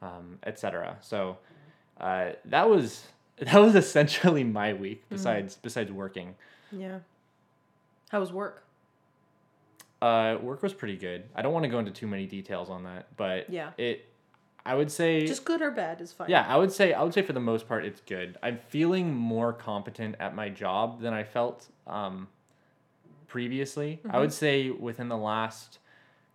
[0.02, 0.96] um, etc.
[1.00, 1.38] So
[2.00, 3.06] uh, that was
[3.38, 5.04] that was essentially my week.
[5.10, 6.34] Besides besides working,
[6.72, 6.98] Yeah.
[8.10, 8.64] How was work?
[10.02, 11.24] uh, work was pretty good.
[11.34, 13.70] I don't want to go into too many details on that, but Yeah.
[13.76, 14.06] it.
[14.64, 16.28] I would say Just good or bad is fine.
[16.28, 18.36] Yeah, I would say I would say for the most part it's good.
[18.42, 22.28] I'm feeling more competent at my job than I felt um,
[23.26, 24.00] previously.
[24.08, 25.78] I would say within the last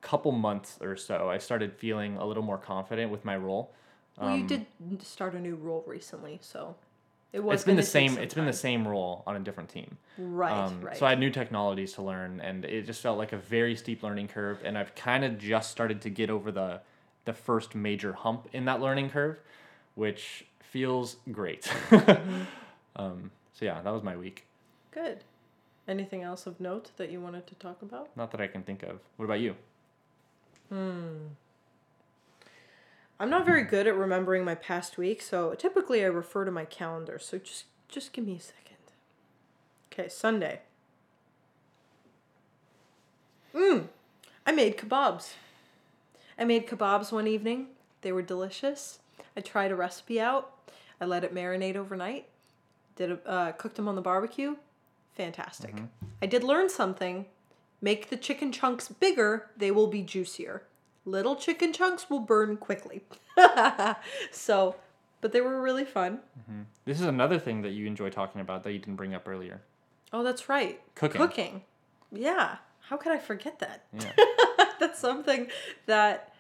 [0.02, 3.74] couple months or so, I started feeling a little more confident with my role.
[4.18, 4.66] Well, you Um, did
[5.02, 6.76] start a new role recently, so
[7.34, 7.56] it was.
[7.56, 8.18] It's been the same.
[8.18, 9.98] It's been the same role on a different team.
[10.18, 10.96] Right, Um, right.
[10.98, 14.04] So I had new technologies to learn, and it just felt like a very steep
[14.04, 14.62] learning curve.
[14.64, 16.82] And I've kind of just started to get over the
[17.26, 19.40] the first major hump in that learning curve,
[19.96, 21.72] which feels great.
[21.90, 22.42] Mm-hmm.
[22.96, 24.46] um, so yeah, that was my week.
[24.92, 25.24] Good.
[25.88, 28.10] Anything else of note that you wanted to talk about?
[28.16, 29.00] Not that I can think of.
[29.18, 29.56] What about you?
[30.70, 31.28] Hmm.
[33.20, 36.66] I'm not very good at remembering my past week, so typically I refer to my
[36.66, 37.20] calendar.
[37.20, 38.78] So just just give me a second.
[39.92, 40.62] Okay, Sunday.
[43.54, 43.88] Mmm.
[44.46, 45.34] I made kebabs.
[46.38, 47.68] I made kebabs one evening.
[48.02, 49.00] They were delicious.
[49.38, 50.52] I tried a recipe out.
[51.00, 52.28] I let it marinate overnight.
[52.96, 54.56] Did a, uh, cooked them on the barbecue.
[55.14, 55.76] Fantastic.
[56.22, 57.26] I did learn something.
[57.82, 60.64] Make the chicken chunks bigger, they will be juicier.
[61.06, 63.04] Little chicken chunks will burn quickly.
[64.32, 64.76] so,
[65.22, 66.20] but they were really fun.
[66.86, 69.62] This is another thing that you enjoy talking about that you didn't bring up earlier.
[70.12, 70.82] Oh, that's right.
[70.96, 71.22] Cooking.
[71.22, 71.62] Cooking.
[72.12, 72.58] Yeah.
[72.90, 73.86] How could I forget that?
[73.94, 74.12] Yeah.
[74.80, 75.48] that's something
[75.86, 76.34] that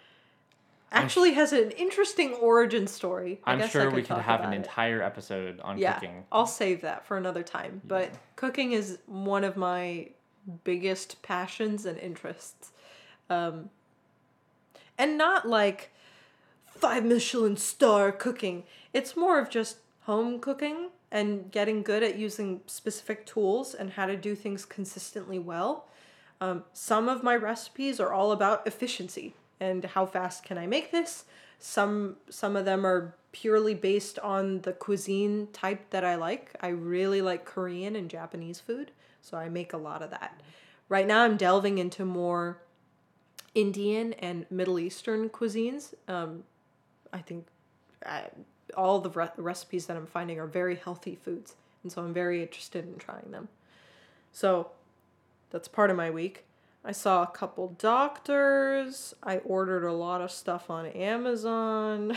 [0.91, 3.39] actually has an interesting origin story.
[3.43, 4.57] I I sure we could have an it.
[4.57, 6.23] entire episode on yeah, cooking.
[6.31, 7.81] I'll save that for another time.
[7.85, 10.09] But cooking is one of my
[10.63, 12.71] biggest passions and interests.
[13.29, 13.69] Um,
[14.97, 15.91] and not like
[16.65, 18.63] five Michelin star cooking.
[18.93, 24.05] It's more of just home cooking and getting good at using specific tools and how
[24.05, 25.87] to do things consistently well.
[26.41, 30.91] Um, some of my recipes are all about efficiency and how fast can I make
[30.91, 31.25] this.
[31.59, 36.55] Some some of them are purely based on the cuisine type that I like.
[36.61, 40.39] I really like Korean and Japanese food, so I make a lot of that.
[40.89, 42.61] Right now, I'm delving into more
[43.53, 45.93] Indian and Middle Eastern cuisines.
[46.07, 46.43] Um,
[47.11, 47.47] I think
[48.05, 48.21] uh,
[48.77, 52.41] all the re- recipes that I'm finding are very healthy foods, and so I'm very
[52.41, 53.47] interested in trying them.
[54.31, 54.71] So
[55.49, 56.45] that's part of my week.
[56.83, 59.15] I saw a couple doctors.
[59.23, 62.15] I ordered a lot of stuff on Amazon.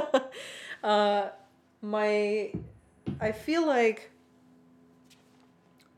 [0.84, 1.28] uh,
[1.80, 2.52] my,
[3.20, 4.10] I feel like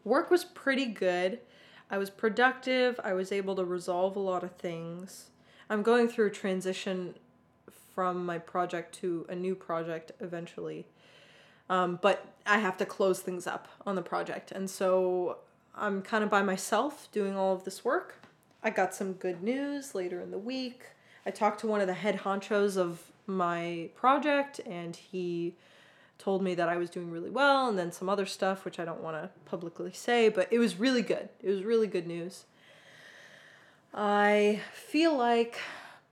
[0.04, 1.40] work was pretty good.
[1.90, 3.00] I was productive.
[3.02, 5.30] I was able to resolve a lot of things.
[5.68, 7.14] I'm going through a transition
[7.94, 10.86] from my project to a new project eventually.
[11.68, 14.52] Um, but I have to close things up on the project.
[14.52, 15.38] And so
[15.78, 18.16] I'm kind of by myself doing all of this work.
[18.62, 20.82] I got some good news later in the week.
[21.24, 25.54] I talked to one of the head honchos of my project, and he
[26.18, 28.84] told me that I was doing really well, and then some other stuff which I
[28.84, 31.28] don't want to publicly say, but it was really good.
[31.40, 32.44] It was really good news.
[33.94, 35.58] I feel like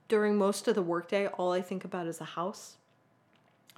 [0.07, 2.75] during most of the workday, all I think about is the house.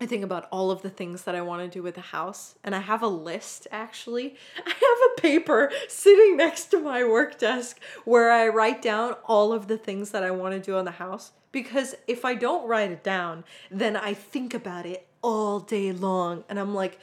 [0.02, 2.56] I think about all of the things that I want to do with the house,
[2.64, 4.36] and I have a list actually.
[4.66, 9.52] I have a paper sitting next to my work desk where I write down all
[9.52, 12.68] of the things that I want to do on the house because if I don't
[12.68, 17.00] write it down, then I think about it all day long and I'm like,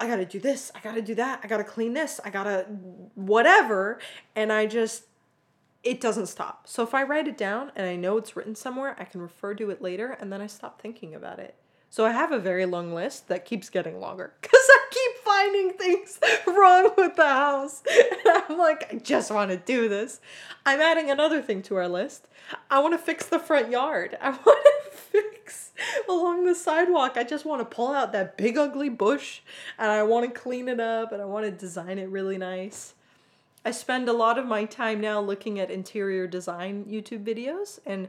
[0.00, 2.66] I gotta do this, I gotta do that, I gotta clean this, I gotta
[3.14, 3.98] whatever.
[4.36, 5.04] And I just,
[5.82, 6.68] it doesn't stop.
[6.68, 9.54] So if I write it down and I know it's written somewhere, I can refer
[9.54, 11.56] to it later and then I stop thinking about it.
[11.90, 15.72] So I have a very long list that keeps getting longer because I keep finding
[15.72, 17.82] things wrong with the house.
[18.28, 20.20] And I'm like, I just want to do this.
[20.66, 22.28] I'm adding another thing to our list.
[22.70, 24.18] I want to fix the front yard.
[24.20, 25.72] I want to fix
[26.08, 27.16] along the sidewalk.
[27.16, 29.40] I just want to pull out that big ugly bush
[29.78, 32.94] and I want to clean it up and I want to design it really nice.
[33.64, 38.08] I spend a lot of my time now looking at interior design YouTube videos and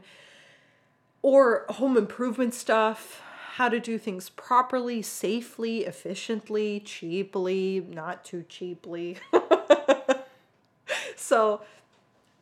[1.22, 3.22] or home improvement stuff
[3.60, 9.18] how to do things properly, safely, efficiently, cheaply, not too cheaply.
[11.14, 11.60] so,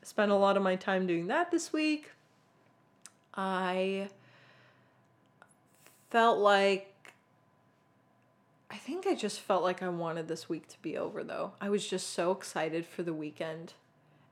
[0.01, 2.12] I spent a lot of my time doing that this week.
[3.35, 4.11] I
[6.09, 6.95] felt like
[8.71, 11.51] I think I just felt like I wanted this week to be over though.
[11.61, 13.73] I was just so excited for the weekend.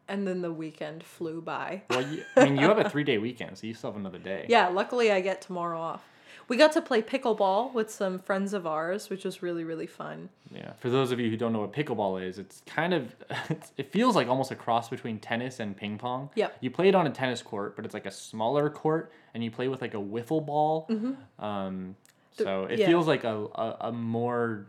[0.07, 1.82] And then the weekend flew by.
[1.91, 4.20] Well, you, I mean, you have a three day weekend, so you still have another
[4.20, 4.47] day.
[4.49, 6.05] Yeah, luckily I get tomorrow off.
[6.49, 10.28] We got to play pickleball with some friends of ours, which was really, really fun.
[10.55, 10.72] Yeah.
[10.78, 13.14] For those of you who don't know what pickleball is, it's kind of,
[13.49, 16.30] it's, it feels like almost a cross between tennis and ping pong.
[16.34, 16.57] Yep.
[16.61, 19.51] You play it on a tennis court, but it's like a smaller court, and you
[19.51, 20.87] play with like a wiffle ball.
[20.89, 21.45] Mm-hmm.
[21.45, 21.97] Um,
[22.32, 22.87] so it yeah.
[22.87, 24.66] feels like a, a, a more,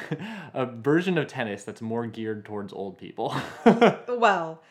[0.54, 3.34] a version of tennis that's more geared towards old people.
[4.08, 4.62] Well,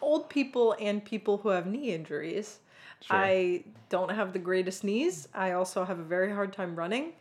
[0.00, 2.60] old people and people who have knee injuries.
[3.02, 3.16] Sure.
[3.16, 5.28] I don't have the greatest knees.
[5.34, 7.12] I also have a very hard time running.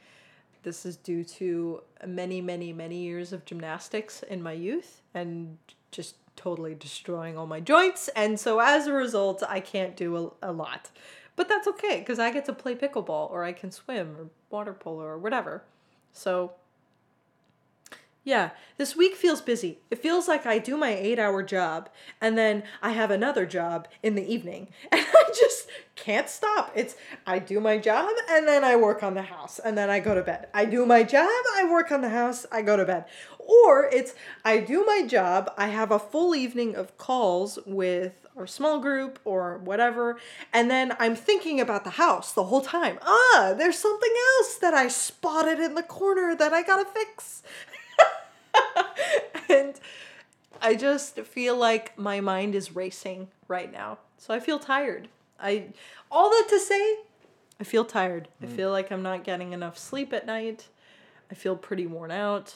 [0.63, 5.57] This is due to many, many, many years of gymnastics in my youth and
[5.91, 8.09] just totally destroying all my joints.
[8.15, 10.91] And so as a result, I can't do a, a lot.
[11.35, 14.73] But that's okay because I get to play pickleball or I can swim or water
[14.73, 15.63] polo or whatever.
[16.13, 16.53] So
[18.23, 19.79] yeah, this week feels busy.
[19.89, 23.87] It feels like I do my eight hour job and then I have another job
[24.03, 24.67] in the evening.
[24.91, 25.60] And I just
[26.01, 26.71] can't stop.
[26.75, 26.95] It's
[27.27, 30.15] I do my job and then I work on the house and then I go
[30.15, 30.47] to bed.
[30.51, 33.05] I do my job, I work on the house, I go to bed.
[33.37, 38.47] Or it's I do my job, I have a full evening of calls with our
[38.47, 40.17] small group or whatever,
[40.51, 42.97] and then I'm thinking about the house the whole time.
[43.03, 47.43] Ah, there's something else that I spotted in the corner that I gotta fix.
[49.49, 49.79] and
[50.61, 53.99] I just feel like my mind is racing right now.
[54.17, 55.09] So I feel tired.
[55.41, 55.67] I
[56.09, 56.97] all that to say,
[57.59, 58.27] I feel tired.
[58.41, 58.55] I mm.
[58.55, 60.67] feel like I'm not getting enough sleep at night.
[61.29, 62.55] I feel pretty worn out.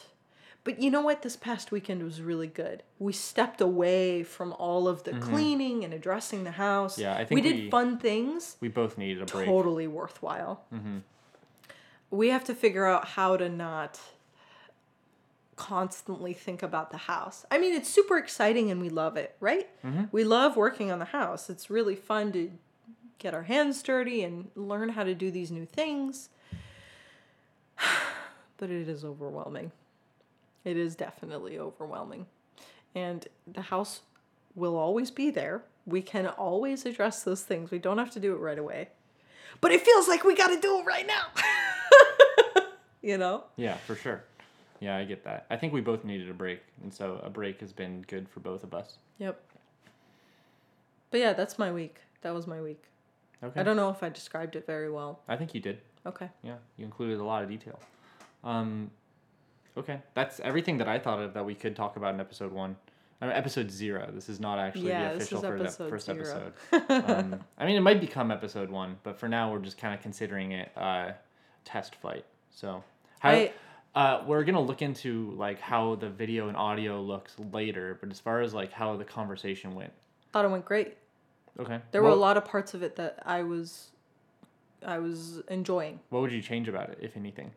[0.66, 1.22] But you know what?
[1.22, 2.82] This past weekend was really good.
[2.98, 5.32] We stepped away from all of the mm-hmm.
[5.32, 6.98] cleaning and addressing the house.
[6.98, 9.46] Yeah, I think we did we- fun things we both needed a break.
[9.46, 10.64] totally worthwhile.
[10.74, 10.98] Mm-hmm.
[12.10, 14.00] We have to figure out how to not
[15.56, 17.46] constantly think about the house.
[17.52, 19.70] I mean, it's super exciting and we love it, right?
[19.86, 20.06] Mm-hmm.
[20.12, 21.50] We love working on the house.
[21.50, 22.52] It's really fun to
[23.20, 26.30] get our hands dirty and learn how to do these new things.
[28.57, 29.72] but it is overwhelming.
[30.63, 32.26] It is definitely overwhelming.
[32.93, 34.01] And the house
[34.55, 35.63] will always be there.
[35.86, 37.70] We can always address those things.
[37.70, 38.89] We don't have to do it right away.
[39.61, 42.63] But it feels like we got to do it right now.
[43.01, 43.43] you know?
[43.55, 44.24] Yeah, for sure.
[44.80, 45.45] Yeah, I get that.
[45.49, 48.41] I think we both needed a break, and so a break has been good for
[48.41, 48.97] both of us.
[49.20, 49.41] Yep.
[51.11, 51.97] But yeah, that's my week.
[52.22, 52.84] That was my week.
[53.44, 53.60] Okay.
[53.60, 55.20] I don't know if I described it very well.
[55.28, 55.80] I think you did.
[56.06, 56.30] Okay.
[56.44, 57.80] Yeah, you included a lot of detail.
[58.44, 58.92] Um,
[59.78, 62.76] okay, that's everything that I thought of that we could talk about in episode one.
[63.22, 64.10] I mean, episode zero.
[64.14, 66.52] This is not actually Yeah, the official first, ep- episode first zero.
[66.74, 67.10] episode.
[67.34, 70.02] um, I mean, it might become episode one, but for now, we're just kind of
[70.02, 71.12] considering it uh,
[71.64, 72.26] test flight.
[72.52, 72.84] So,
[73.20, 73.52] how, I-
[73.96, 78.20] uh, we're gonna look into like how the video and audio looks later, but as
[78.20, 79.94] far as like how the conversation went,
[80.34, 80.98] Thought it went great.
[81.60, 81.80] Okay.
[81.91, 83.91] There were a lot of parts of it that I was
[84.86, 85.99] I was enjoying.
[86.10, 87.51] What would you change about it, if anything?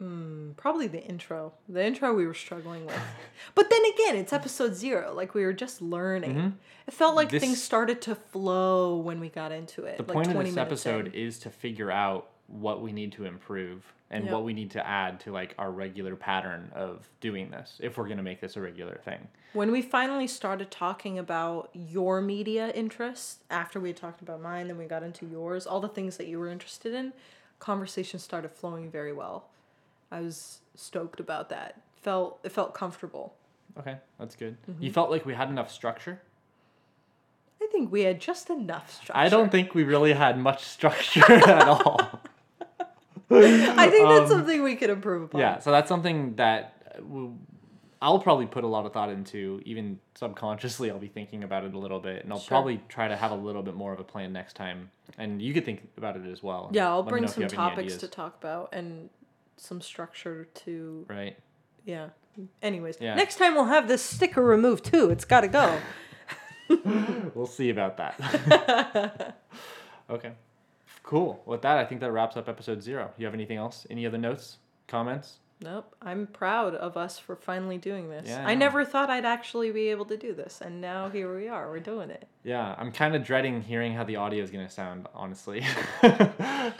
[0.00, 1.52] Hmm, probably the intro.
[1.68, 2.98] The intro we were struggling with.
[3.54, 5.12] but then again, it's episode 0.
[5.14, 6.36] Like we were just learning.
[6.36, 6.48] Mm-hmm.
[6.86, 9.98] It felt like This- things started to flow when we got into it.
[9.98, 11.12] The like point of this episode in.
[11.12, 14.32] is to figure out what we need to improve and Yep.
[14.32, 18.06] what we need to add to like our regular pattern of doing this if we're
[18.06, 19.28] going to make this a regular thing.
[19.52, 24.66] When we finally started talking about your media interests, after we had talked about mine,
[24.68, 27.12] then we got into yours, all the things that you were interested in,
[27.60, 29.48] conversation started flowing very well.
[30.10, 31.80] I was stoked about that.
[32.02, 33.34] Felt it felt comfortable.
[33.78, 34.56] Okay, that's good.
[34.68, 34.82] Mm-hmm.
[34.82, 36.20] You felt like we had enough structure?
[37.62, 39.16] I think we had just enough structure.
[39.16, 42.19] I don't think we really had much structure at all.
[43.30, 45.40] I think that's Um, something we could improve upon.
[45.40, 46.74] Yeah, so that's something that
[48.02, 49.60] I'll probably put a lot of thought into.
[49.64, 52.48] Even subconsciously, I'll be thinking about it a little bit, and I'll Sure.
[52.48, 54.90] probably try to have a little bit more of a plan next time.
[55.18, 56.70] And you could think about it as well.
[56.72, 59.10] Yeah, I'll bring know if you some topics to talk about and
[59.58, 61.36] some structure to Right.
[61.84, 62.08] yeah.
[62.62, 63.14] Anyways, Yeah.
[63.16, 65.10] next time we'll have this sticker removed too.
[65.10, 65.78] It's got to go.
[67.34, 69.36] We'll see about that.
[70.10, 70.32] okay.
[71.02, 71.42] Cool.
[71.46, 73.10] With that, I think that wraps up episode zero.
[73.18, 73.86] You have anything else?
[73.90, 74.58] Any other notes?
[74.86, 75.38] Comments?
[75.62, 75.94] Nope.
[76.00, 78.26] I'm proud of us for finally doing this.
[78.28, 81.34] Yeah, I I never thought I'd actually be able to do this, and now here
[81.36, 81.68] we are.
[81.70, 82.26] We're doing it.
[82.44, 85.64] Yeah, I'm kind of dreading hearing how the audio is going to sound, honestly.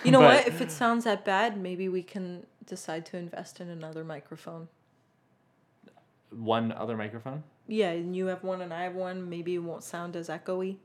[0.04, 0.46] You know But- what?
[0.48, 4.68] If it sounds that bad, maybe we can decide to invest in another microphone.
[6.30, 7.42] One other microphone?
[7.66, 9.28] Yeah, and you have one and I have one.
[9.28, 10.76] Maybe it won't sound as echoey.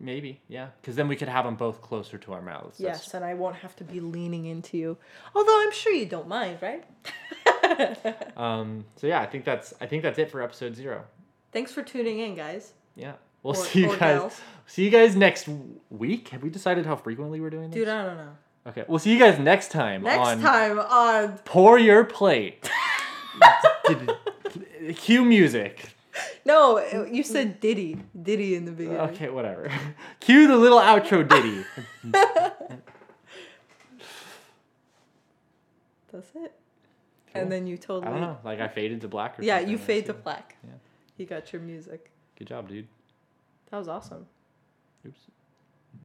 [0.00, 0.68] Maybe, yeah.
[0.80, 2.78] Because then we could have them both closer to our mouths.
[2.78, 4.96] That's- Yes, and I won't have to be leaning into you.
[5.34, 6.84] Although I'm sure you don't mind, right?
[8.36, 11.04] Um, so yeah, I think that's I think that's it for episode zero.
[11.52, 12.72] Thanks for tuning in, guys.
[12.96, 13.98] Yeah, we'll Or- see you guys.
[13.98, 14.40] gals.
[14.66, 15.48] See you guys next
[15.90, 16.28] week.
[16.28, 17.78] Have we decided how frequently we're doing this?
[17.78, 18.30] Dude, I don't know.
[18.68, 20.02] Okay, we'll see you guys next time.
[20.02, 22.68] Next on time on Pour Your Plate.
[24.96, 25.94] Cue music.
[26.44, 27.98] No, uh, you said ditty.
[28.20, 29.00] ditty in the beginning.
[29.00, 29.70] Okay, whatever.
[30.20, 31.64] Cue the little outro ditty.
[36.12, 36.52] That's it.
[37.32, 37.42] Cool.
[37.42, 38.38] And then you totally I don't know.
[38.44, 39.72] Like I faded to black or Yeah, something.
[39.72, 40.56] you fade to black.
[40.64, 40.70] Yeah.
[41.16, 42.10] You got your music.
[42.38, 42.86] Good job, dude.
[43.70, 44.26] That was awesome.
[45.06, 45.20] Oops.